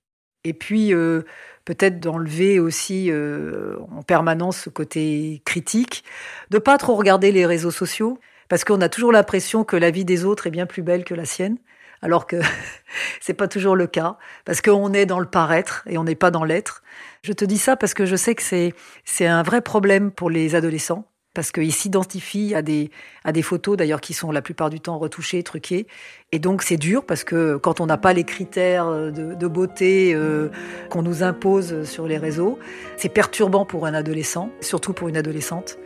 Et 0.45 0.53
puis, 0.53 0.93
euh, 0.93 1.23
peut-être 1.65 1.99
d'enlever 1.99 2.59
aussi 2.59 3.09
euh, 3.09 3.77
en 3.91 4.03
permanence 4.03 4.57
ce 4.57 4.69
côté 4.69 5.41
critique, 5.43 6.03
de 6.51 6.59
pas 6.59 6.77
trop 6.77 6.95
regarder 6.95 7.31
les 7.31 7.47
réseaux 7.47 7.71
sociaux, 7.71 8.19
parce 8.47 8.63
qu'on 8.63 8.79
a 8.81 8.89
toujours 8.89 9.11
l'impression 9.11 9.63
que 9.63 9.75
la 9.75 9.89
vie 9.89 10.05
des 10.05 10.23
autres 10.23 10.45
est 10.45 10.51
bien 10.51 10.67
plus 10.67 10.83
belle 10.83 11.03
que 11.03 11.15
la 11.15 11.25
sienne 11.25 11.57
alors 12.05 12.27
que 12.27 12.35
c'est 13.19 13.33
pas 13.33 13.47
toujours 13.47 13.75
le 13.75 13.87
cas, 13.87 14.17
parce 14.45 14.61
qu'on 14.61 14.93
est 14.93 15.07
dans 15.07 15.19
le 15.19 15.25
paraître 15.25 15.83
et 15.87 15.97
on 15.97 16.03
n'est 16.03 16.15
pas 16.15 16.29
dans 16.29 16.43
l'être. 16.43 16.83
Je 17.23 17.33
te 17.33 17.43
dis 17.43 17.57
ça 17.57 17.75
parce 17.75 17.95
que 17.95 18.05
je 18.05 18.15
sais 18.15 18.35
que 18.35 18.43
c'est, 18.43 18.73
c'est 19.03 19.25
un 19.25 19.41
vrai 19.41 19.61
problème 19.61 20.11
pour 20.11 20.29
les 20.29 20.53
adolescents 20.53 21.05
parce 21.35 21.51
qu'ils 21.51 21.73
s'identifient 21.73 22.55
à 22.55 22.63
des, 22.63 22.89
à 23.23 23.31
des 23.31 23.43
photos 23.43 23.77
d'ailleurs 23.77 24.01
qui 24.01 24.13
sont 24.13 24.31
la 24.31 24.41
plupart 24.41 24.71
du 24.71 24.79
temps 24.79 24.97
retouchées, 24.97 25.43
truquées. 25.43 25.85
Et 26.31 26.39
donc 26.39 26.63
c'est 26.63 26.77
dur 26.77 27.05
parce 27.05 27.23
que 27.23 27.57
quand 27.57 27.81
on 27.81 27.85
n'a 27.85 27.97
pas 27.97 28.13
les 28.13 28.23
critères 28.23 28.89
de, 28.89 29.47
beauté 29.47 30.13
euh, 30.15 30.49
qu'on 30.89 31.03
nous 31.03 31.21
impose 31.21 31.83
sur 31.83 32.07
les 32.07 32.17
réseaux, 32.17 32.57
c'est 32.97 33.09
perturbant 33.09 33.65
pour 33.65 33.85
un 33.85 33.93
adolescent, 33.93 34.49
surtout 34.61 34.93
pour 34.93 35.09
une 35.09 35.17
adolescente. 35.17 35.77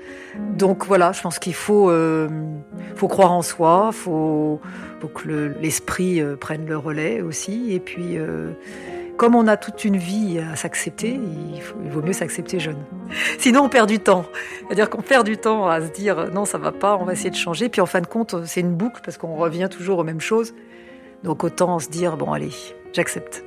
Donc 0.56 0.86
voilà, 0.86 1.12
je 1.12 1.22
pense 1.22 1.40
qu'il 1.40 1.56
faut, 1.56 1.90
euh, 1.90 2.30
faut 2.96 3.08
croire 3.08 3.32
en 3.32 3.42
soi, 3.42 3.92
faut, 3.92 4.62
faut 5.02 5.08
que 5.08 5.52
l'esprit 5.60 6.22
euh, 6.22 6.36
prenne 6.36 6.66
le 6.68 6.78
relais 6.78 7.22
aussi. 7.22 7.74
Et 7.74 7.80
puis 7.80 8.18
comme 9.20 9.36
on 9.36 9.48
a 9.48 9.58
toute 9.58 9.84
une 9.84 9.98
vie 9.98 10.40
à 10.40 10.56
s'accepter, 10.56 11.20
il, 11.84 11.92
vaut 11.92 12.02
mieux 12.02 12.14
s'accepter 12.14 12.58
jeune. 12.58 12.78
Sinon, 13.38 13.64
on 13.64 13.70
perd 13.70 13.90
du 13.90 14.00
temps. 14.00 14.24
C'est-à-dire 14.62 14.90
qu'on 14.90 15.02
perd 15.02 15.26
du 15.26 15.36
temps 15.36 15.68
à 15.68 15.82
se 15.82 15.92
dire 15.92 16.32
non, 16.32 16.46
ça 16.46 16.58
va 16.58 16.72
pas, 16.72 16.96
on 16.96 17.04
va 17.04 17.12
essayer 17.12 17.30
de 17.30 17.36
changer. 17.36 17.68
Puis 17.68 17.82
en 17.82 17.86
fin 17.86 18.00
de 18.00 18.08
compte, 18.08 18.34
c'est 18.46 18.62
une 18.62 18.74
boucle 18.74 19.02
parce 19.04 19.18
qu'on 19.18 19.36
revient 19.36 19.68
toujours 19.70 20.00
aux 20.00 20.04
mêmes 20.06 20.22
choses. 20.22 20.54
Donc 21.26 21.44
autant 21.44 21.80
se 21.80 21.90
dire 21.90 22.16
bon, 22.16 22.32
allez, 22.32 22.54
j'accepte. 22.94 23.44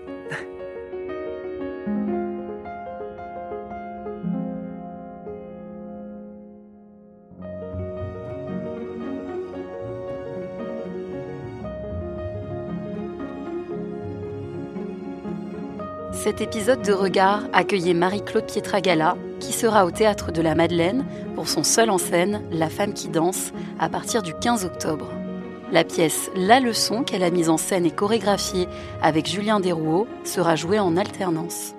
Cet 16.23 16.41
épisode 16.41 16.83
de 16.83 16.93
Regard 16.93 17.43
accueillait 17.53 17.95
Marie-Claude 17.95 18.47
Pietragala, 18.47 19.17
qui 19.41 19.53
sera 19.53 19.85
au 19.85 19.91
Théâtre 19.91 20.31
de 20.31 20.41
la 20.41 20.55
Madeleine 20.55 21.05
pour 21.35 21.49
son 21.49 21.65
seul 21.65 21.91
en 21.91 21.99
scène, 21.99 22.43
La 22.53 22.69
femme 22.69 22.95
qui 22.95 23.09
danse, 23.09 23.51
à 23.81 23.89
partir 23.89 24.23
du 24.23 24.33
15 24.33 24.65
octobre. 24.65 25.11
La 25.73 25.83
pièce 25.83 26.31
La 26.37 26.61
leçon 26.61 27.03
qu'elle 27.03 27.25
a 27.25 27.31
mise 27.33 27.49
en 27.49 27.57
scène 27.57 27.85
et 27.85 27.91
chorégraphiée 27.91 28.69
avec 29.03 29.27
Julien 29.27 29.59
Desrouault 29.59 30.07
sera 30.23 30.55
jouée 30.55 30.79
en 30.79 30.97
alternance. 30.97 31.75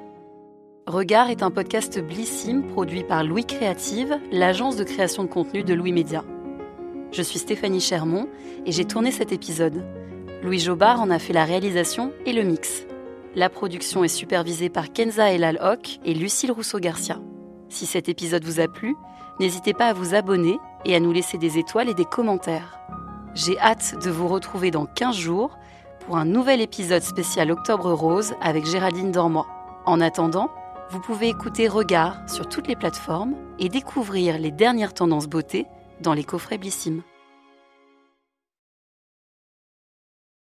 Regard 0.88 1.29
est 1.29 1.41
un 1.41 1.49
podcast 1.49 2.01
Blissim 2.01 2.63
produit 2.63 3.06
par 3.06 3.23
Louis 3.23 3.45
Créative, 3.45 4.19
l'agence 4.34 4.75
de 4.75 4.84
création 4.84 5.23
de 5.23 5.29
contenu 5.29 5.63
de 5.63 5.73
Louis 5.73 5.93
Média. 5.93 6.25
Je 7.13 7.21
suis 7.21 7.39
Stéphanie 7.39 7.79
Chermont 7.79 8.27
et 8.65 8.73
j'ai 8.73 8.84
tourné 8.84 9.12
cet 9.12 9.32
épisode. 9.32 9.86
Louis 10.43 10.60
Jobard 10.60 10.99
en 10.99 11.12
a 11.12 11.19
fait 11.19 11.32
la 11.32 11.45
réalisation 11.45 12.12
et 12.25 12.34
le 12.34 12.43
mix. 12.43 12.86
La 13.35 13.49
production 13.49 14.03
est 14.03 14.09
supervisée 14.09 14.69
par 14.69 14.93
Kenza 14.93 15.31
Elal 15.31 15.57
Hock 15.59 15.99
et 16.05 16.13
Lucille 16.13 16.51
Rousseau-Garcia. 16.51 17.19
Si 17.67 17.87
cet 17.87 18.07
épisode 18.07 18.45
vous 18.45 18.59
a 18.59 18.67
plu, 18.67 18.95
n'hésitez 19.39 19.73
pas 19.73 19.87
à 19.87 19.93
vous 19.93 20.13
abonner 20.13 20.59
et 20.85 20.95
à 20.95 20.99
nous 20.99 21.11
laisser 21.11 21.39
des 21.39 21.57
étoiles 21.57 21.89
et 21.89 21.95
des 21.95 22.05
commentaires. 22.05 22.77
J'ai 23.33 23.59
hâte 23.59 23.95
de 24.05 24.11
vous 24.11 24.27
retrouver 24.27 24.69
dans 24.69 24.85
15 24.85 25.15
jours 25.15 25.57
pour 26.05 26.17
un 26.17 26.25
nouvel 26.25 26.61
épisode 26.61 27.01
spécial 27.01 27.49
Octobre 27.49 27.91
Rose 27.91 28.35
avec 28.39 28.67
Géraldine 28.67 29.11
Dormois. 29.11 29.47
En 29.87 29.99
attendant, 29.99 30.51
vous 30.91 30.99
pouvez 30.99 31.29
écouter 31.29 31.67
Regard 31.67 32.29
sur 32.29 32.47
toutes 32.47 32.67
les 32.67 32.75
plateformes 32.75 33.33
et 33.57 33.67
découvrir 33.67 34.37
les 34.37 34.51
dernières 34.51 34.93
tendances 34.93 35.27
beauté 35.27 35.65
dans 36.01 36.13
les 36.13 36.23
coffrets 36.23 36.59
Blissim. 36.59 37.01